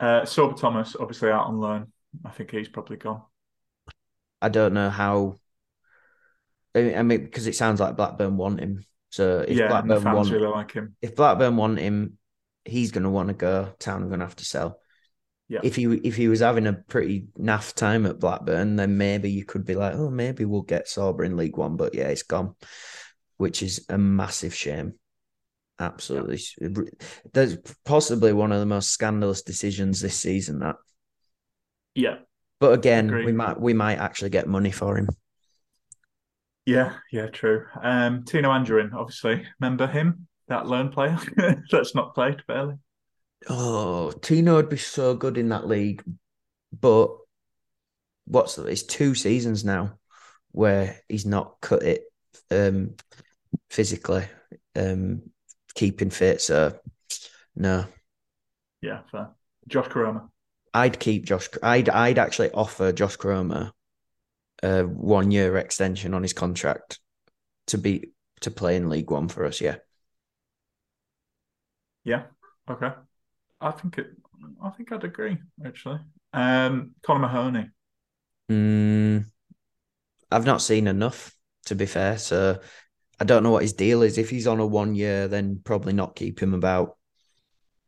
[0.00, 1.92] Uh, Sorba Thomas, obviously out on loan.
[2.24, 3.22] I think he's probably gone.
[4.40, 5.36] I don't know how.
[6.74, 8.84] I mean, because it sounds like Blackburn want him.
[9.10, 10.94] So if yeah, Blackburn want, really like him.
[11.02, 12.17] if Blackburn want him,
[12.68, 13.72] he's going to want to go.
[13.78, 14.80] Town are going to have to sell.
[15.48, 15.60] Yeah.
[15.62, 19.44] If he if he was having a pretty naff time at Blackburn, then maybe you
[19.46, 21.76] could be like, oh, maybe we'll get Sorba in League One.
[21.76, 22.54] But yeah, it's gone,
[23.38, 24.94] which is a massive shame.
[25.80, 26.40] Absolutely,
[27.32, 30.58] there's possibly one of the most scandalous decisions this season.
[30.58, 30.76] That,
[31.94, 32.16] Yeah.
[32.60, 35.08] but again, we might we might actually get money for him.
[36.66, 36.96] Yeah.
[37.10, 37.28] Yeah.
[37.28, 37.64] True.
[37.82, 39.46] Um, Tino Anjorin, obviously.
[39.60, 40.26] Remember him?
[40.48, 41.18] That loan player
[41.70, 42.76] that's not played barely.
[43.48, 46.02] Oh, Tino would be so good in that league,
[46.72, 47.10] but
[48.26, 49.94] what's the, it's two seasons now
[50.50, 52.02] where he's not cut it
[52.50, 52.94] um
[53.70, 54.24] physically,
[54.76, 55.22] um
[55.74, 56.40] keeping fit.
[56.40, 56.78] So
[57.54, 57.86] no,
[58.80, 59.00] Yeah.
[59.10, 59.30] Fair.
[59.66, 60.28] Josh Koroma.
[60.74, 61.48] I'd keep Josh.
[61.62, 63.72] I'd I'd actually offer Josh Koroma
[64.62, 66.98] a one year extension on his contract
[67.68, 69.60] to be to play in League One for us.
[69.60, 69.76] Yeah,
[72.04, 72.24] Yeah.
[72.70, 72.90] Okay.
[73.60, 74.08] I think it.
[74.62, 76.00] I think I'd agree actually.
[76.32, 77.70] Um, Connor Mahoney.
[78.48, 79.24] mm,
[80.30, 81.34] I've not seen enough,
[81.66, 82.18] to be fair.
[82.18, 82.60] So
[83.20, 84.18] I don't know what his deal is.
[84.18, 86.96] If he's on a one year, then probably not keep him about.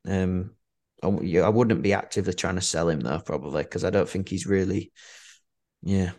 [0.06, 0.54] Um,
[1.02, 4.28] I, I wouldn't be actively trying to sell him though, probably because I don't think
[4.28, 4.92] he's really.
[5.82, 6.12] Yeah,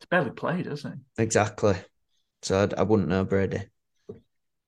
[0.00, 1.00] He's barely played, isn't he?
[1.18, 1.76] exactly.
[2.42, 3.64] So I'd, I wouldn't know Brady.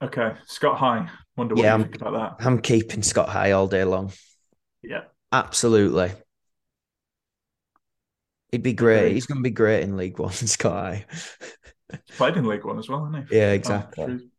[0.02, 1.08] Okay, Scott High.
[1.38, 2.46] Wonder what Yeah, you I'm- think about that.
[2.46, 4.12] I'm keeping Scott High all day long.
[4.82, 5.04] Yeah.
[5.32, 6.12] Absolutely.
[8.52, 8.98] He'd be great.
[9.00, 9.12] Agreed.
[9.14, 11.06] He's going to be great in League One, Scott High.
[12.16, 13.36] Played in League One as well, hasn't he?
[13.36, 14.30] Yeah, Oh, exactly.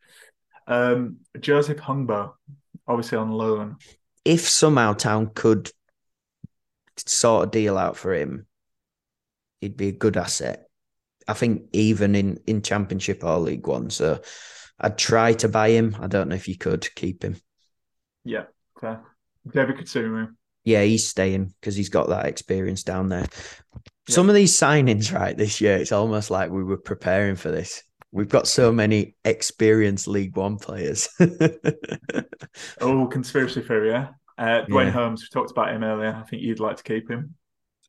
[0.67, 2.33] um, Joseph Hungbo,
[2.88, 3.77] obviously on loan.
[4.25, 5.71] if somehow Town could
[6.97, 8.45] sort a deal out for him,
[9.62, 10.65] he'd be a good asset.
[11.27, 13.89] I think even in in Championship or League One.
[13.91, 14.21] So
[14.79, 15.95] I'd try to buy him.
[15.99, 17.35] I don't know if you could keep him.
[18.23, 18.45] Yeah,
[18.79, 19.01] fair.
[19.51, 20.35] David Kasumu.
[20.63, 23.27] Yeah, he's staying because he's got that experience down there.
[24.07, 27.83] Some of these signings, right, this year, it's almost like we were preparing for this.
[28.11, 31.07] We've got so many experienced League One players.
[32.81, 34.09] Oh, conspiracy theory, yeah.
[34.37, 34.93] Uh, Duane Yeah.
[34.93, 36.15] Holmes, we talked about him earlier.
[36.15, 37.35] I think you'd like to keep him.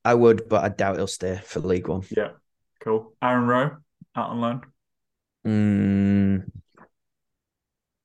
[0.04, 2.02] I would, but I doubt he'll stay for League One.
[2.14, 2.30] Yeah,
[2.82, 3.14] cool.
[3.22, 3.76] Aaron Rowe,
[4.16, 4.62] out on loan.
[5.46, 6.09] Mm,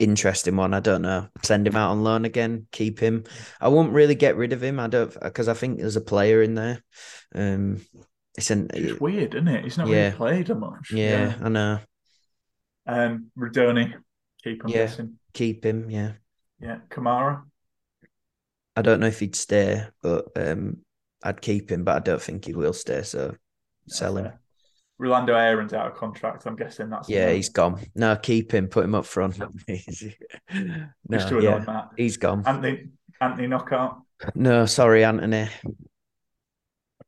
[0.05, 0.73] interesting one.
[0.73, 1.27] I don't know.
[1.43, 2.67] Send him out on loan again.
[2.71, 3.25] Keep him.
[3.59, 4.79] I won't really get rid of him.
[4.79, 6.81] I don't because I think there's a player in there.
[7.33, 7.81] Um,
[8.37, 9.63] it's an It's weird, isn't it?
[9.63, 10.05] He's not Yeah.
[10.05, 10.91] really played much.
[10.91, 11.79] yeah, I know.
[12.87, 13.93] Um, Rudoni,
[14.43, 14.75] keep him Yeah.
[14.85, 15.19] guessing.
[15.33, 15.89] Keep him.
[15.89, 16.13] Yeah,
[16.59, 17.43] Yeah, Kamara.
[18.75, 20.77] I don't know if he'd stay, but um,
[21.23, 21.83] I'd keep him.
[21.83, 23.03] But I don't think he will stay.
[23.03, 23.35] So
[23.87, 24.33] sell him.
[24.97, 26.45] Rolando Aarons out of contract.
[26.45, 27.81] I'm guessing that's Yeah, he's gone.
[27.95, 28.67] No, keep him.
[28.67, 29.37] Put him up front.
[29.67, 32.43] no, Just to annoy yeah, he's gone.
[32.45, 33.95] Anthony Anthony Knockaert.
[34.33, 35.49] No, sorry, Anthony.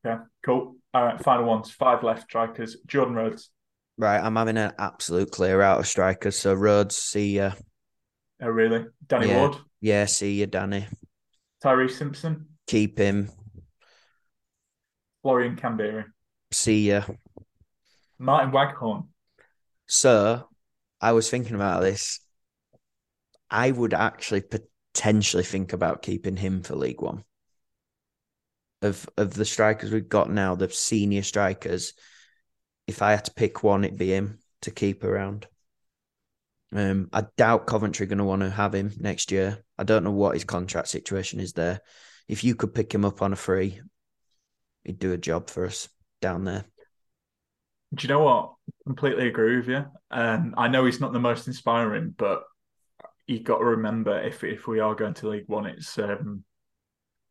[0.06, 0.76] Okay, cool.
[0.94, 1.72] All right, final ones.
[1.72, 2.78] Five left strikers.
[2.88, 3.50] Jordan Rhodes.
[3.98, 6.38] Right, I'm having an absolute clear out of strikers.
[6.38, 7.52] So Rhodes, see ya.
[8.42, 8.86] Oh, really?
[9.08, 9.48] Danny Yeah.
[9.48, 9.58] Ward.
[9.82, 10.88] Yeah, see you, Danny.
[11.64, 12.48] Tyreece Simpson.
[12.68, 13.30] Keep him.
[15.24, 16.06] Florian Kamberi.
[16.52, 17.04] See ya.
[18.20, 19.04] Martin Waghorn.
[19.88, 20.48] So
[21.00, 22.20] I was thinking about this.
[23.50, 27.24] I would actually potentially think about keeping him for League One.
[28.82, 31.94] Of of the strikers we've got now, the senior strikers,
[32.86, 35.48] if I had to pick one, it'd be him to keep around.
[36.74, 39.64] Um, I doubt Coventry are going to want to have him next year.
[39.78, 41.80] I don't know what his contract situation is there.
[42.28, 43.80] If you could pick him up on a free,
[44.84, 45.88] he'd do a job for us
[46.22, 46.66] down there.
[47.94, 48.54] Do you know what?
[48.86, 49.86] Completely agree with you.
[50.12, 52.44] Um, I know he's not the most inspiring, but
[53.28, 56.44] you got to remember if if we are going to League One, it's um,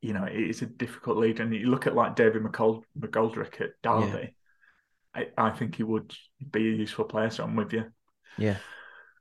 [0.01, 3.61] you know it is a difficult league, and you look at like David McCold- McGoldrick
[3.61, 4.35] at Derby.
[5.15, 6.13] I, I think he would
[6.51, 7.31] be a useful player.
[7.31, 7.85] So I'm with you.
[8.37, 8.57] Yeah.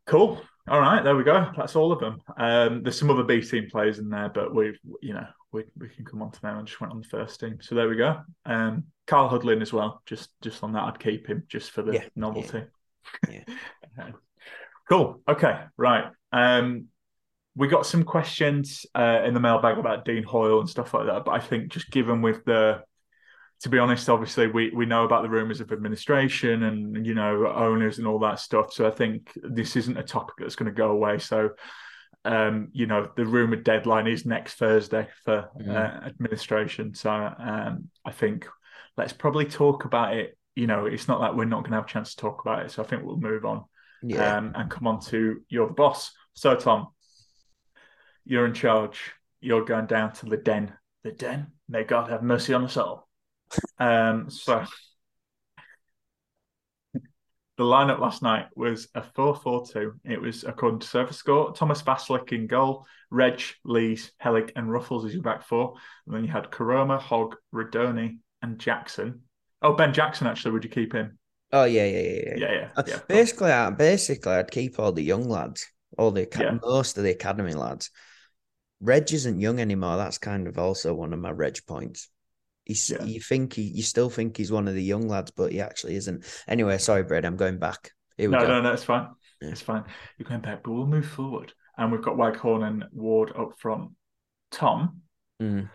[0.06, 0.42] Cool.
[0.68, 1.52] All right, there we go.
[1.56, 2.22] That's all of them.
[2.38, 5.90] Um, there's some other B team players in there, but we've you know we we
[5.90, 6.58] can come on to them.
[6.58, 8.22] I just went on the first team, so there we go.
[8.46, 10.02] Um, Kyle Hudlin as well.
[10.06, 12.64] Just just on that, I'd keep him just for the Yeah, novelty.
[13.30, 13.42] Yeah.
[14.00, 14.14] Okay.
[14.88, 15.20] Cool.
[15.28, 15.62] Okay.
[15.78, 16.04] Right.
[16.32, 16.90] Um,
[17.56, 21.26] we got some questions uh, in the mailbag about Dean Hoyle and stuff like that,
[21.26, 22.84] but I think just given with the
[23.62, 27.48] to be honest, obviously we we know about the rumours of administration and you know
[27.48, 28.74] owners and all that stuff.
[28.74, 31.18] So I think this isn't a topic that's going to go away.
[31.18, 31.50] So
[32.26, 35.70] um, you know the rumored deadline is next Thursday for Mhm.
[35.76, 36.94] uh, administration.
[36.96, 38.48] So um, I think
[38.98, 40.38] let's probably talk about it.
[40.56, 42.66] You know, it's not like we're not going to have a chance to talk about
[42.66, 42.72] it.
[42.72, 43.66] So I think we'll move on
[44.02, 44.38] Yeah.
[44.38, 46.12] um, and come on to you're the boss.
[46.34, 46.88] So Tom,
[48.26, 49.12] you're in charge.
[49.42, 50.74] You're going down to the den.
[51.04, 51.52] The den.
[51.70, 53.08] May God have mercy on us all.
[53.80, 54.66] Um, so
[57.58, 59.94] the lineup last night was a 4-4-2.
[60.04, 65.14] It was according to SofaScore, Thomas Vaclik in goal, Reg, Lees, Helik, and Ruffels as
[65.14, 65.76] your back four.
[66.06, 69.22] And then you had Koroma, Hogg, Rudoni, and Jackson.
[69.62, 71.18] Oh, Ben Jackson, actually, would you keep him?
[71.52, 72.36] Oh yeah, yeah, yeah, yeah.
[72.36, 73.00] Yeah, yeah, yeah.
[73.08, 75.66] Basically, I, basically, I'd keep all the young lads,
[75.98, 76.58] all the Yeah.
[76.62, 77.90] most of the academy lads.
[78.82, 79.96] Reg isn't young anymore.
[79.98, 82.10] That's kind of also one of my Reg points.
[82.66, 83.04] He's, Yeah.
[83.04, 85.96] You think he, you still think he's one of the young lads, but he actually
[85.96, 86.26] isn't.
[86.48, 87.24] Anyway, sorry, Brad.
[87.26, 87.92] I'm going back.
[88.18, 88.48] No, go.
[88.48, 89.08] no, no, it's fine.
[89.42, 89.50] Yeah.
[89.50, 89.84] It's fine.
[90.18, 91.54] You're going back, but we'll move forward.
[91.78, 93.92] And we've got Waghorn and Ward up front.
[94.52, 95.02] Tom,
[95.42, 95.70] Mm.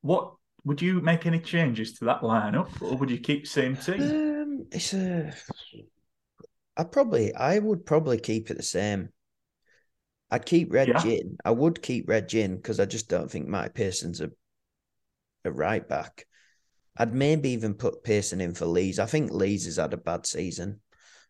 [0.00, 0.32] what
[0.64, 4.00] would you make any changes to that lineup, or would you keep CMT?
[4.42, 5.32] Um, it's a.
[6.78, 9.10] I probably, I would probably keep it the same.
[10.30, 11.04] I'd keep Reg Yeah.
[11.04, 11.36] in.
[11.44, 14.30] I would keep Reg in because I just don't think Mike Pearson's a
[15.46, 16.26] a right back.
[16.96, 18.98] I'd maybe even put Pearson in for Lees.
[18.98, 20.80] I think Lees has had a bad season.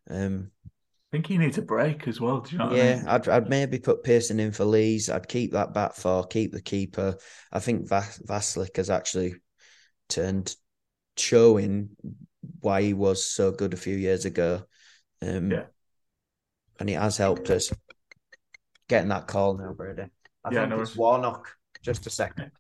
[0.09, 2.41] Um, I think he needs a break as well.
[2.41, 3.09] Do you know what I yeah, mean?
[3.09, 5.09] I'd I'd maybe put Pearson in for Lees.
[5.09, 7.17] I'd keep that back four, keep the keeper.
[7.53, 9.37] I think Vas- Vaclik has actually
[10.09, 10.55] turned
[11.17, 11.91] showing
[12.61, 14.63] why he was so good a few years ago.
[15.23, 15.67] Um, Yeah.
[16.79, 17.73] and it has helped us
[18.89, 20.03] getting that call now, Brady.
[20.45, 20.97] I Yeah, think no it's.
[20.97, 21.49] Warnock.
[21.83, 22.51] Just a second.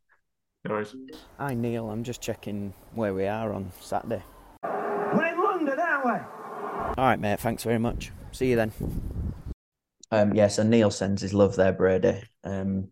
[0.67, 0.97] No worries.
[1.39, 4.25] Hi Neil, I'm just checking where we are on Saturday.
[4.64, 6.11] We're in London, aren't we?
[6.11, 7.39] All right, mate.
[7.39, 8.11] Thanks very much.
[8.33, 8.73] See you then.
[10.11, 12.21] Um, yeah, so Neil sends his love there, Brady.
[12.43, 12.89] Um,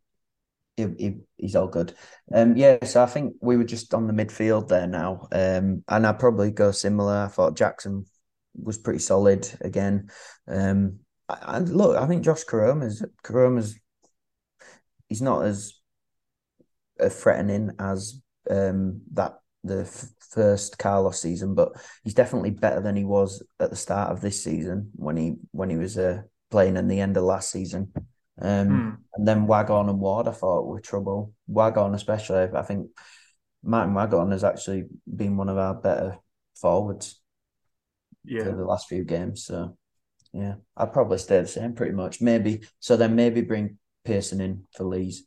[0.76, 1.94] he, he, he's all good.
[2.32, 5.26] Um, yeah, so I think we were just on the midfield there now.
[5.32, 7.24] Um, and I'd probably go similar.
[7.24, 8.06] I thought Jackson
[8.54, 10.10] was pretty solid again.
[10.46, 13.76] Um, and look, I think Josh Koroma's Koroma's
[15.08, 15.74] he's not as
[17.08, 18.20] threatening as
[18.50, 21.72] um that the f- first Carlos season, but
[22.02, 25.70] he's definitely better than he was at the start of this season when he when
[25.70, 27.92] he was uh, playing in the end of last season.
[28.40, 28.90] Um, Hmm.
[29.14, 31.32] and then Waghorn and Ward, I thought were trouble.
[31.46, 32.90] Waghorn, especially, I think
[33.62, 36.18] Martin Waghorn has actually been one of our better
[36.60, 37.20] forwards
[38.24, 38.44] Yeah.
[38.44, 39.44] for the last few games.
[39.44, 39.78] So
[40.32, 42.20] yeah, I'd probably stay the same pretty much.
[42.20, 45.24] Maybe so then maybe bring Pearson in for Lees.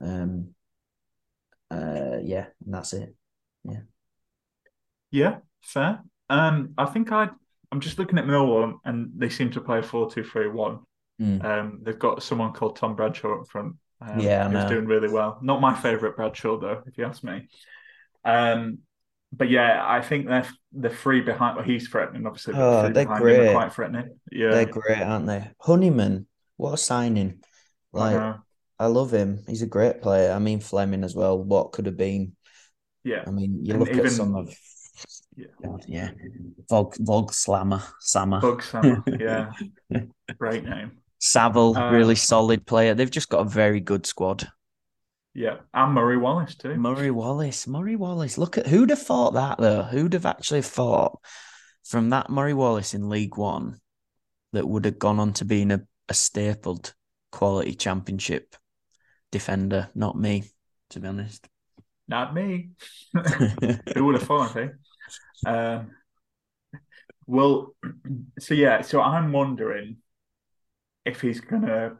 [0.00, 0.54] Um
[1.72, 3.14] uh yeah, and that's it.
[3.64, 3.80] Yeah,
[5.10, 6.02] Yeah, fair.
[6.28, 7.30] Um, I think I'd.
[7.70, 10.80] I'm just looking at Millwall, and they seem to play a four-two-three-one.
[11.20, 11.44] Mm.
[11.44, 13.76] Um, they've got someone called Tom Bradshaw up front.
[14.00, 15.38] Um, Yeah, I who's doing really well.
[15.42, 17.48] Not my favourite Bradshaw though, if you ask me.
[18.24, 18.78] Um,
[19.32, 21.56] but yeah, I think they're the three behind.
[21.56, 22.54] Well, he's threatening, obviously.
[22.56, 23.52] Oh, three they're behind him are great.
[23.52, 24.18] quite threatening.
[24.30, 25.50] Yeah, They're great, aren't they?
[25.58, 27.42] Honeyman, what a signing.
[27.94, 28.36] I Like.
[28.78, 29.44] I love him.
[29.46, 30.32] He's a great player.
[30.32, 31.38] I mean Flemming as well.
[31.38, 32.32] What could have been?
[33.04, 34.54] Yeah, I mean, you And look even- at some of
[35.36, 35.46] Yeah.
[35.64, 36.10] God, yeah.
[36.68, 37.82] Vog Vog Slammer.
[38.00, 38.40] Sammer.
[38.40, 39.02] Bug Summer.
[39.18, 39.52] Yeah,
[40.38, 40.98] great name.
[41.18, 42.94] Savile, Uh, really solid player.
[42.94, 44.48] They've just got a very good squad.
[45.34, 46.74] Yeah, and Murray Wallace too.
[46.76, 47.66] Murray Wallace.
[47.66, 48.36] Murray Wallace.
[48.36, 49.82] Look at who'd have thought that though?
[49.84, 51.18] Who'd have actually thought
[51.84, 53.80] from that Murray Wallace in League One
[54.52, 56.92] that would have gone on to being a, a stapled
[57.30, 58.54] quality championship
[59.32, 59.88] defender?
[59.96, 60.44] Not me,
[60.90, 61.48] to be honest.
[62.06, 62.70] Not me.
[63.94, 64.52] Who would have thought?
[64.52, 64.72] Think.
[65.44, 65.90] Um,
[67.26, 67.74] well,
[68.38, 69.96] so yeah, so I'm wondering
[71.04, 71.96] if he's gonna,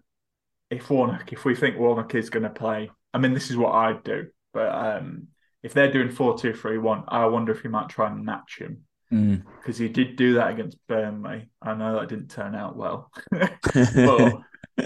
[0.71, 2.91] if Warnock, if we think Warnock is gonna play.
[3.13, 5.29] I mean, this is what I'd do, but um,
[5.63, 8.59] if they're doing four two three one, I wonder if he might try and match
[8.59, 9.43] him Mm.
[9.59, 11.51] because he did do that against Burnley.
[11.61, 14.41] I know that didn't turn out well, but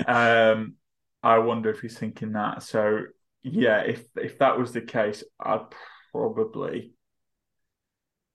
[0.04, 0.74] um,
[1.26, 2.62] I wonder if he's thinking that.
[2.62, 3.00] So
[3.42, 5.66] yeah, if if that was the case, I'd
[6.12, 6.92] probably.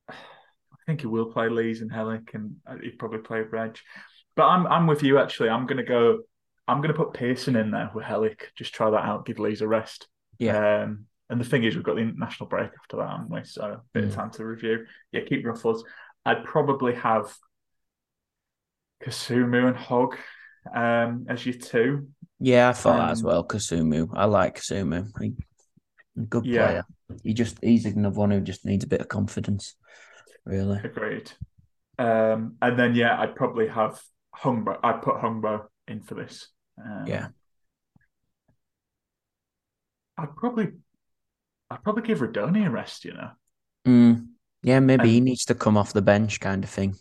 [0.10, 0.14] I
[0.86, 3.78] think he will play Lees and Helik, and he'd probably play Reg.
[4.36, 5.50] But I'm I'm with you actually.
[5.50, 6.20] I'm gonna go.
[6.68, 8.42] I'm gonna put Pearson in there with Helik.
[8.56, 9.26] Just try that out.
[9.26, 10.08] Give Lees a rest.
[10.38, 10.82] Yeah.
[10.84, 13.44] Um, and the thing is, we've got the international break after that, haven't we?
[13.46, 14.08] So a bit Mm.
[14.10, 14.86] of time to review.
[15.14, 15.84] Yeah, keep Ruffels.
[16.26, 17.34] I'd probably have
[19.04, 20.18] Kasumu and Hogg
[20.74, 22.08] um, as your two.
[22.40, 23.44] Yeah, I thought that as Um, well.
[23.48, 24.10] Kasumu.
[24.14, 25.08] I like Kasumu.
[25.22, 25.34] He,
[26.30, 26.66] good Yeah.
[26.66, 26.84] player.
[27.24, 29.76] He just he's another one who just needs a bit of confidence.
[30.46, 30.80] Really.
[30.84, 31.32] Agreed.
[32.00, 34.02] Um, and then yeah, I'd probably have
[34.36, 34.80] Hungbo.
[34.84, 36.48] I'd put Hungbo in for this.
[36.84, 37.28] Um, Yeah.
[40.18, 40.70] I'd probably,
[41.70, 43.06] I'd probably give Rudoni a rest.
[43.06, 43.32] You know.
[43.88, 44.28] Mm.
[44.64, 46.96] Yeah, maybe he needs to come off the bench kind of thing.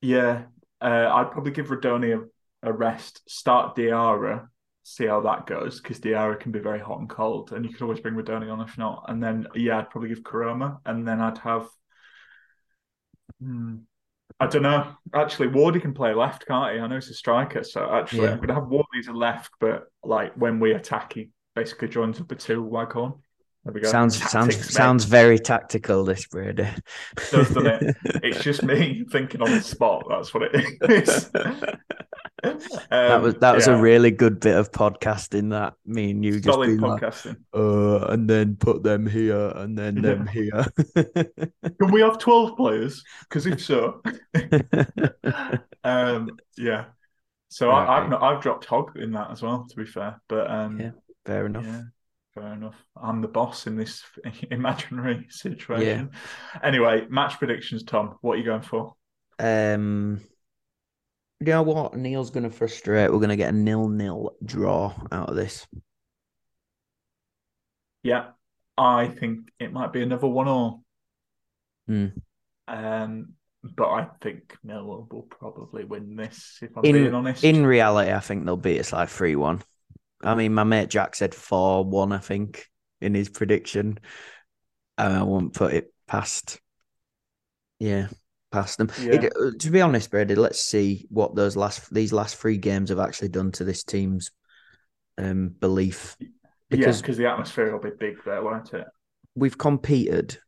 [0.00, 0.42] Yeah.
[0.80, 2.28] Uh, I'd probably give Rudoni
[2.62, 3.22] a, a rest.
[3.28, 4.48] Start Diarra.
[4.84, 7.82] See how that goes because Diarra can be very hot and cold, and you could
[7.82, 9.04] always bring Rudoni on if not.
[9.08, 11.68] And then yeah, I'd probably give Koroma, and then I'd have.
[13.40, 13.76] Hmm,
[14.40, 14.88] I don't know.
[15.14, 16.80] Actually, Wardy can play left, can't he?
[16.80, 18.30] I know he's a striker, so actually, Yeah.
[18.32, 21.88] I'm going to have Wardy as a left, but like when we attack, he basically
[21.88, 23.14] joins up with two Waghorn.
[23.64, 23.88] There we go.
[23.88, 24.64] Sounds Tactics, sounds mate.
[24.64, 26.26] sounds very tactical, this.
[26.26, 26.74] Does,
[27.30, 27.96] doesn't it?
[28.24, 30.06] It's just me thinking on the spot.
[30.08, 31.30] That's what it is.
[32.42, 35.50] that was that was a really good bit of podcasting.
[35.50, 37.36] That me and you just solid being like, podcasting.
[37.54, 40.64] uh, and then put them here and then them here.
[40.96, 43.04] Can we have twelve players?
[43.22, 44.02] Because if so,
[45.84, 46.86] um, yeah.
[47.48, 49.66] So Right, I, I've not, I've dropped Hogg in that as well.
[49.68, 50.90] To be fair, but um, Yeah,
[51.24, 51.64] fair enough.
[51.64, 51.82] Yeah,
[52.34, 52.82] fair enough.
[53.00, 54.02] I'm the boss in this
[54.50, 56.10] imaginary situation.
[56.12, 56.60] Yeah.
[56.62, 58.16] Anyway, match predictions, Tom.
[58.20, 58.94] What are you going for?
[59.38, 60.22] Um,
[61.46, 61.96] you know what?
[61.96, 63.10] Neil's going to frustrate.
[63.10, 65.66] We're going to get a nil-nil draw out of this.
[68.02, 68.30] Yeah,
[68.76, 70.82] I think it might be another one all.
[71.88, 72.12] Mm.
[72.66, 76.58] Um, but I think Millwall will probably win this.
[76.62, 79.62] If I'm In being honest, in reality, I think they'll beat us like three one.
[80.22, 82.12] I mean, my mate Jack said four one.
[82.12, 82.66] I think
[83.00, 83.98] in his prediction.
[84.98, 86.60] And I won't put it past.
[87.78, 88.08] Yeah,
[88.52, 88.90] past them.
[89.00, 89.14] Yeah.
[89.22, 92.90] It- uh, to be honest, Brady, let's see what those last these last three games
[92.90, 94.30] have actually done to this team's
[95.18, 96.16] um belief.
[96.20, 96.28] yeah,
[96.70, 98.86] Because because the atmosphere will be big there, won't it?
[99.34, 100.38] we've competed.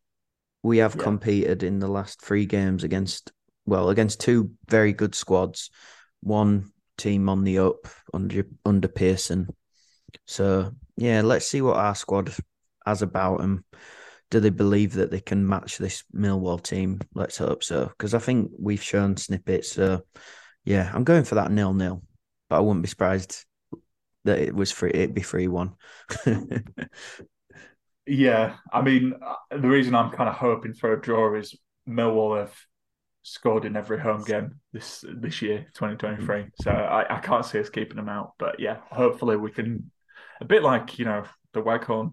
[0.62, 1.02] We have Yeah.
[1.02, 3.32] competed in the last three games against
[3.66, 5.70] well, against two very good squads.
[6.22, 9.48] One team on the up under under Pearson.
[10.26, 12.32] So yeah, let's see what our squad
[12.86, 13.64] has about them.
[14.30, 17.00] Do they believe that they can match this Millwall team?
[17.14, 19.72] Let's hope so, because I think we've shown snippets.
[19.72, 20.02] So
[20.64, 22.02] yeah, I'm going for that nil nil,
[22.48, 23.44] but I wouldn't be surprised
[24.24, 24.90] that it was free.
[24.92, 25.74] It'd be free one.
[28.06, 31.56] Yeah, I mean, uh, the reason I'm kind of hoping for a draw is
[31.88, 32.54] Millwall have
[33.22, 36.46] scored in every home game this this year, 2023.
[36.60, 38.32] So I, I can't see us keeping them out.
[38.38, 39.90] But yeah, hopefully we can,
[40.40, 42.12] a bit like you know the Waghorn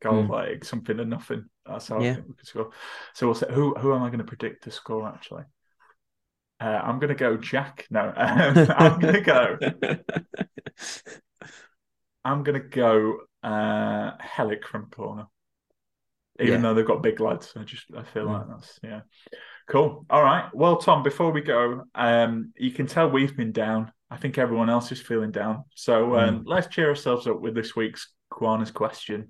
[0.00, 0.28] goal, Mm.
[0.28, 1.44] like something to nothing.
[1.66, 2.70] That's how I think we could score.
[3.14, 5.44] So we'll say who who am I going to predict to score actually?
[6.60, 7.86] Uh, I'm going to go Jack.
[7.90, 9.58] No, I'm going to go.
[12.24, 15.26] I'm going to go uh, Helik from corner.
[16.40, 16.60] Even Yeah.
[16.60, 18.32] though they've got big lads, I just I feel Mm.
[18.38, 19.00] like that's yeah.
[19.68, 20.06] Cool.
[20.08, 20.48] All right.
[20.54, 23.92] Well, Tom, before we go, um, you can tell we've been down.
[24.10, 25.64] I think everyone else is feeling down.
[25.74, 26.28] So Mm.
[26.28, 29.28] um, let's cheer ourselves up with this week's Quaner's question.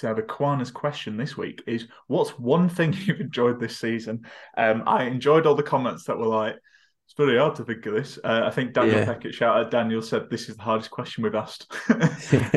[0.00, 4.24] So the Quaner's question this week is: What's one thing you've enjoyed this season?
[4.56, 6.54] Um, I enjoyed all the comments that were like,
[7.04, 9.04] "It's very hard to think of this." Uh, I think Daniel Yeah.
[9.04, 9.70] Peckett shout out.
[9.70, 11.70] Daniel said, "This is the hardest question we've asked."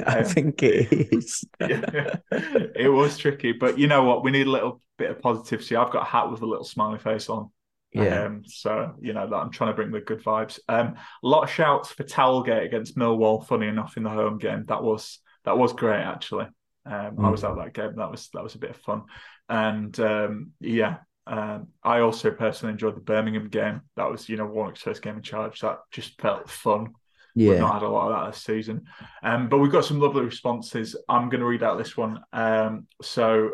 [0.08, 1.44] I Um, think it is.
[1.60, 4.24] yeah, it was tricky, but you know what?
[4.24, 5.76] We need a little bit of positivity.
[5.76, 7.52] I've got a hat with a little smiley face on.
[7.92, 8.24] Yeah.
[8.26, 10.60] Um, so you know that I'm trying to bring the good vibes.
[10.70, 13.46] Um, a lot of shouts for Talgate against Millwall.
[13.46, 16.48] Funny enough, in the home game, that was that was great actually.
[16.86, 17.32] Um, I Mm.
[17.32, 17.96] was at that game.
[17.96, 19.04] That was that was a bit of fun,
[19.50, 23.82] and um, yeah, um, I also personally enjoyed the Birmingham game.
[23.96, 25.62] That was you know Warnock's first game in charge.
[25.62, 26.90] That just felt fun.
[27.36, 27.60] We've Yeah.
[27.60, 28.86] not had a lot of that this season.
[29.24, 30.96] Um, but we've got some lovely responses.
[31.10, 32.20] I'm going to read out this one.
[32.34, 33.52] Um, so,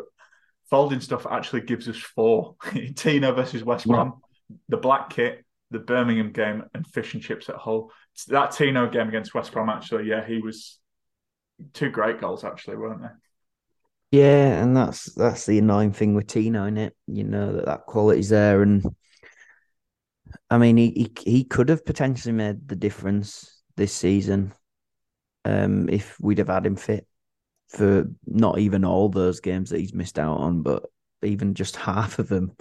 [0.68, 2.56] folding stuff actually gives us four
[2.96, 4.20] Tino versus West Brom,
[4.68, 7.92] the Black Kit, the Birmingham game, and fish and chips at Hull.
[8.28, 10.79] That Tino game against West Brom, actually, yeah, he was
[11.72, 13.08] two great goals, actually, weren't they?
[14.18, 16.96] Yeah, and that's that's the annoying thing with Tino in it.
[17.06, 18.84] You know that that quality's there, and
[20.48, 24.52] I mean he he, he could have potentially made the difference this season,
[25.44, 27.06] um, if we'd have had him fit
[27.68, 30.84] for not even all those games that he's missed out on, but
[31.22, 32.56] even just half of them,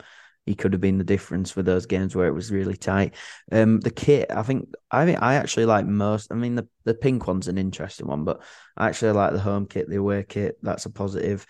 [0.50, 3.14] he could have been the difference for those games where it was really tight.
[3.52, 6.32] Um, the kit, I think, I think I actually like most.
[6.32, 8.42] I mean, the the pink one's an interesting one, but
[8.76, 10.58] I actually like the home kit, the away kit.
[10.64, 11.46] That's a positive.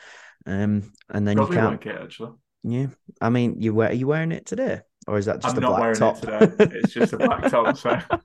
[0.45, 1.79] Um, and then Lovely you can't.
[1.79, 2.33] kit, actually.
[2.63, 2.87] Yeah,
[3.21, 5.61] I mean, you wear are you wearing it today, or is that just I'm a
[5.61, 6.17] not black wearing top?
[6.17, 6.79] it today.
[6.83, 7.77] It's just a black top.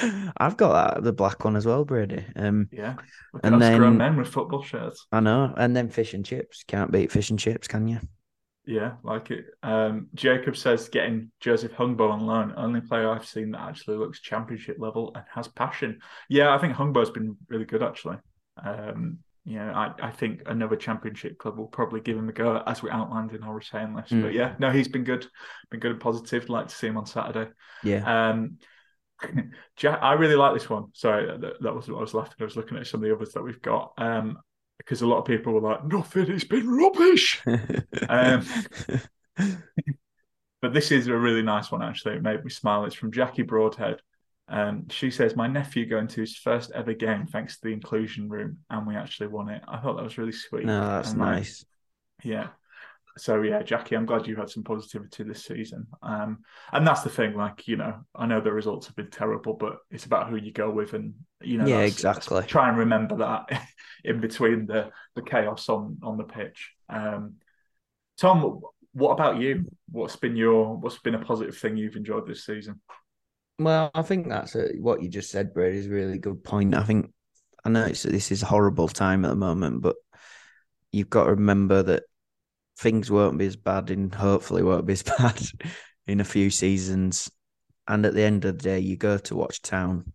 [0.00, 2.24] So, I've got that the black one as well, Brady.
[2.34, 2.96] Um, yeah.
[3.44, 5.06] And then grown men with football shirts.
[5.12, 6.64] I know, and then fish and chips.
[6.66, 8.00] Can't beat fish and chips, can you?
[8.68, 9.46] Yeah, like it.
[9.62, 14.20] Um, Jacob says getting Joseph Hungbo on loan, only player I've seen that actually looks
[14.20, 16.00] championship level and has passion.
[16.28, 18.16] Yeah, I think Hungbo's been really good actually.
[18.62, 22.82] Um, yeah, I, I think another championship club will probably give him a go as
[22.82, 24.12] we outlined in our retain list.
[24.12, 24.20] Mm.
[24.20, 25.26] But yeah, no, he's been good,
[25.70, 26.50] been good and positive.
[26.50, 27.50] Like to see him on Saturday.
[27.82, 28.30] Yeah.
[28.30, 28.58] Um,
[29.76, 30.88] Jack, I really like this one.
[30.92, 32.34] Sorry, that, that was what I was laughing.
[32.38, 33.94] I was looking at some of the others that we've got.
[33.96, 34.38] Um,
[34.88, 37.42] because a lot of people were like, nothing, it's been rubbish.
[38.08, 38.42] um,
[40.62, 42.16] but this is a really nice one, actually.
[42.16, 42.86] It made me smile.
[42.86, 44.00] It's from Jackie Broadhead.
[44.48, 48.30] Um, she says, My nephew going to his first ever game thanks to the inclusion
[48.30, 49.62] room, and we actually won it.
[49.68, 50.64] I thought that was really sweet.
[50.64, 51.66] No, that's And, like, nice.
[52.24, 52.48] yeah.
[53.18, 55.86] So yeah, Jackie, I'm glad you had some positivity this season.
[56.02, 56.38] Um,
[56.72, 59.78] and that's the thing, like you know, I know the results have been terrible, but
[59.90, 62.42] it's about who you go with, and you know, Yeah, exactly.
[62.44, 63.62] try and remember that
[64.04, 66.72] in between the the chaos on on the pitch.
[66.88, 67.34] Um,
[68.18, 68.60] Tom,
[68.92, 69.66] what about you?
[69.90, 72.80] What's been your what's been a positive thing you've enjoyed this season?
[73.58, 76.74] Well, I think that's a, what you just said, Brady, is a really good point.
[76.74, 77.12] I think
[77.64, 79.96] I know it's this is a horrible time at the moment, but
[80.92, 82.04] you've got to remember that
[82.78, 85.40] things won't be as bad and hopefully won't be as bad
[86.06, 87.30] in a few seasons.
[87.86, 90.12] And at the end of the day, you go to watch town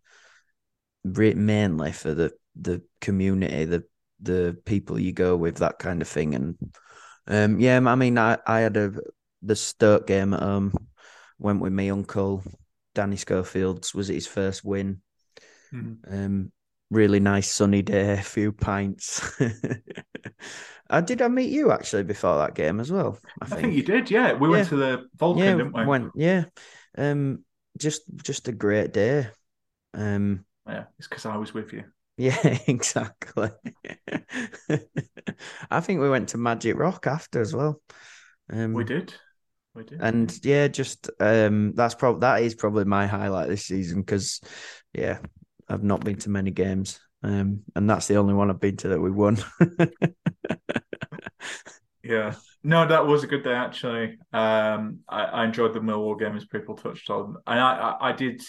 [1.03, 3.84] mainly for the the community, the
[4.22, 6.36] the people you go with, that kind of thing.
[6.36, 6.57] And
[7.28, 8.93] um, yeah, I mean, I, I had a
[9.41, 10.74] the Stoke game at home.
[11.39, 12.43] Went with my uncle,
[12.95, 13.93] Danny Schofields.
[13.93, 15.01] Was it his first win?
[15.74, 15.97] Mhm.
[16.07, 16.51] Um,
[16.94, 19.22] really nice sunny day, a few pints.
[20.89, 23.18] uh, did I meet you actually before that game as well?
[23.41, 24.10] I think you did.
[24.10, 25.86] Yeah, we went to the Vulcan, yeah, didn't we?
[25.86, 26.46] Went, yeah.
[26.98, 27.44] Um,
[27.78, 29.28] just just a great day.
[29.94, 31.84] Um, Yeah, it's because I was with you.
[32.18, 33.50] yeah, exactly.
[35.70, 37.82] I think we went to Magic Rock after as well.
[38.52, 39.14] Um, We did.
[39.76, 40.00] We did.
[40.02, 44.39] and yeah, just um, that's probably that is probably my highlight this season because
[44.94, 45.18] yeah,
[45.70, 48.89] I've not been to many games, um, and that's the only one I've been to
[48.89, 49.38] that we won.
[52.03, 52.36] Yeah.
[52.64, 54.18] No, that was a good day actually.
[54.32, 58.11] Um, I, I enjoyed the Millwall game as people touched on, and I, I, I
[58.14, 58.41] did.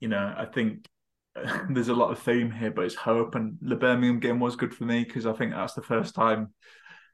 [0.00, 0.86] You know, I think
[1.70, 4.74] there's a lot of theme here, but it's hope, and the Birmingham game was good
[4.74, 6.52] for me because I think that's the first time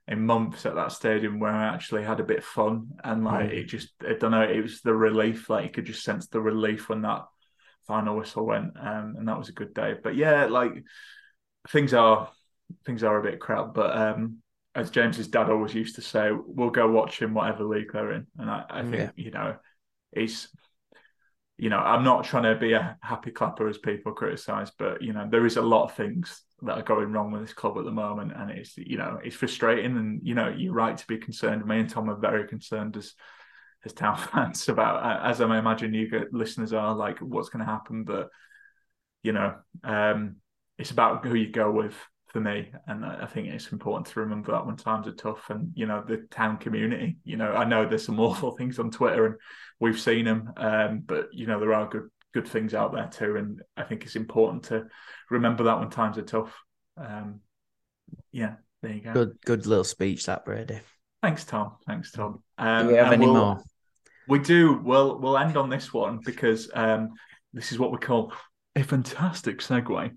[0.09, 3.51] in months at that stadium where I actually had a bit of fun, and like
[3.51, 3.55] Mm.
[3.55, 5.51] it just, I don't know, it was the relief.
[5.51, 7.27] Like you could just sense the relief when that
[7.87, 9.95] final whistle went, um, and that was a good day.
[10.03, 10.85] But yeah, like
[11.69, 12.31] things are
[12.85, 14.39] things are a bit crap, but um,
[14.75, 18.27] as James's dad always used to say, we'll go watch him whatever league they're in,
[18.39, 19.11] and I, I think Yeah.
[19.17, 19.57] you know,
[20.13, 20.49] it's
[21.59, 25.15] you know, I'm not trying to be a happy clapper as people criticise, but you
[25.15, 27.85] know, there is a lot of things that are going wrong with this club at
[27.85, 31.17] the moment, and it's you know, it's frustrating, and you know, you're right to be
[31.19, 31.65] concerned.
[31.65, 33.15] Me and Tom are very concerned as
[33.87, 37.71] as town fans about, as I imagine you get listeners are, like what's going to
[37.71, 38.29] happen, but
[39.23, 40.37] you know, um,
[40.79, 41.95] it's about who you go with
[42.29, 45.49] for me, and I I think it's important to remember that when times are tough,
[45.49, 47.17] and you know, the town community.
[47.25, 49.35] You know, I know there's some awful things on Twitter, and
[49.81, 53.37] we've seen them, um, but you know, there are good good things out there too,
[53.37, 54.87] and I think it's important to
[55.31, 56.55] remember that when times are tough.
[56.99, 57.41] Um,
[58.31, 59.13] yeah, there you go.
[59.13, 60.81] good, good little speech that Brady.
[61.23, 61.73] Thanks, Tom.
[61.87, 62.43] Thanks, Tom.
[62.59, 63.63] Um, Do we have any we'll- more?
[64.29, 64.81] We do.
[64.83, 67.15] We'll we'll end on this one because um,
[67.53, 68.33] this is what we call
[68.75, 70.11] a fantastic segue.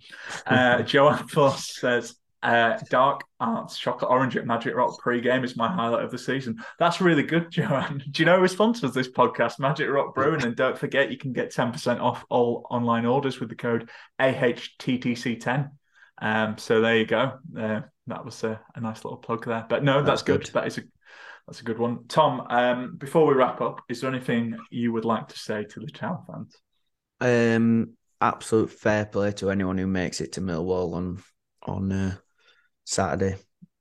[0.45, 5.67] Uh, Joanne Foss says, uh, "Dark Arts Chocolate Orange at Magic Rock pre-game is my
[5.71, 8.03] highlight of the season." That's really good, Joanne.
[8.11, 9.59] Do you know who sponsors this podcast?
[9.59, 13.39] Magic Rock Brewing, and don't forget you can get ten percent off all online orders
[13.39, 13.89] with the code
[14.19, 15.69] AHTTC10.
[16.21, 17.39] Um, so there you go.
[17.57, 19.65] Uh, that was a, a nice little plug there.
[19.69, 20.43] But no, that's, That's good.
[20.45, 20.53] good.
[20.53, 20.81] That is a
[21.49, 22.05] that's a good one.
[22.07, 25.79] Tom, um, before we wrap up, is there anything you would like to say to
[25.79, 26.55] the town fans?
[27.19, 31.23] Um, absolute fair play to anyone who makes it to Millwall on
[31.63, 32.15] on uh,
[32.85, 33.37] Saturday,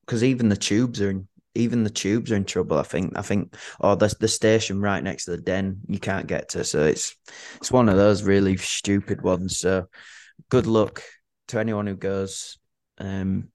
[0.06, 2.78] because even the tubes are in even the tubes are in trouble.
[2.78, 6.26] I think I think or the the station right next to the den you can't
[6.26, 7.14] get to, so it's
[7.56, 9.58] it's one of those really stupid ones.
[9.58, 9.88] So
[10.48, 11.02] good luck
[11.48, 12.56] to anyone who goes.
[12.96, 13.50] Um,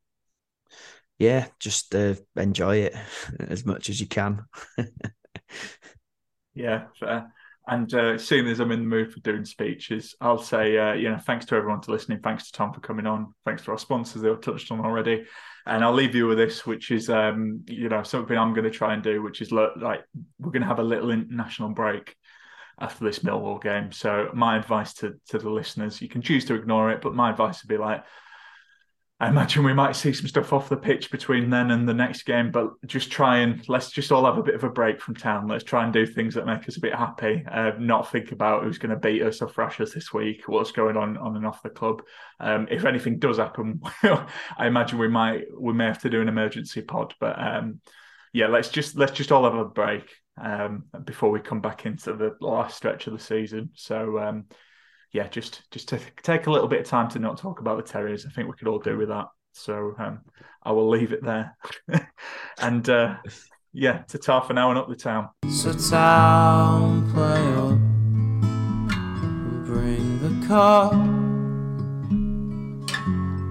[1.23, 2.95] yeah, just uh, enjoy it
[3.39, 4.45] as much as you can.
[6.55, 7.31] Yeah, fair.
[7.67, 11.09] And uh, seeing as I'm in the mood for doing speeches, I'll say, uh, you
[11.09, 12.19] know, thanks to everyone for listening.
[12.19, 13.33] Thanks to Tom for coming on.
[13.45, 15.25] Thanks to our sponsors they were touched on already.
[15.65, 18.69] And I'll leave you with this, which is, um, you know, something I'm going to
[18.69, 20.03] try and do, which is look, like
[20.39, 22.15] we're going to have a little international break
[22.81, 23.93] after this Millwall game.
[23.93, 27.29] So my advice to to the listeners, you can choose to ignore it, but my
[27.29, 28.03] advice would be like,
[29.23, 32.23] I imagine we might see some stuff off the pitch between then and the next
[32.23, 35.15] game, but just try and let's just all have a bit of a break from
[35.15, 35.47] town.
[35.47, 37.41] Let's try and do things that make us a bit happy.
[37.49, 40.73] Uh, not think about who's going to beat us or thrash us this week, what's
[40.73, 42.01] going on on and off the club.
[42.41, 46.27] Um, if anything does happen, I imagine we might we may have to do an
[46.27, 47.13] emergency pod.
[47.21, 47.79] But um,
[48.33, 50.03] yeah, let's just let's just all have a break
[50.37, 53.69] um, before we come back into the last stretch of the season.
[53.75, 54.43] So.
[55.13, 57.83] Yeah, just just to take a little bit of time to not talk about the
[57.91, 58.25] Terriers.
[58.25, 59.27] I think we could all do with that.
[59.51, 60.21] So um,
[60.63, 61.55] I will leave it there.
[62.59, 63.17] and uh,
[63.71, 65.29] yeah, to tar for now and up the town.
[65.49, 67.77] So town play up,
[69.67, 70.91] bring the car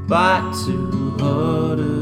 [0.08, 2.01] back to Huddersfield.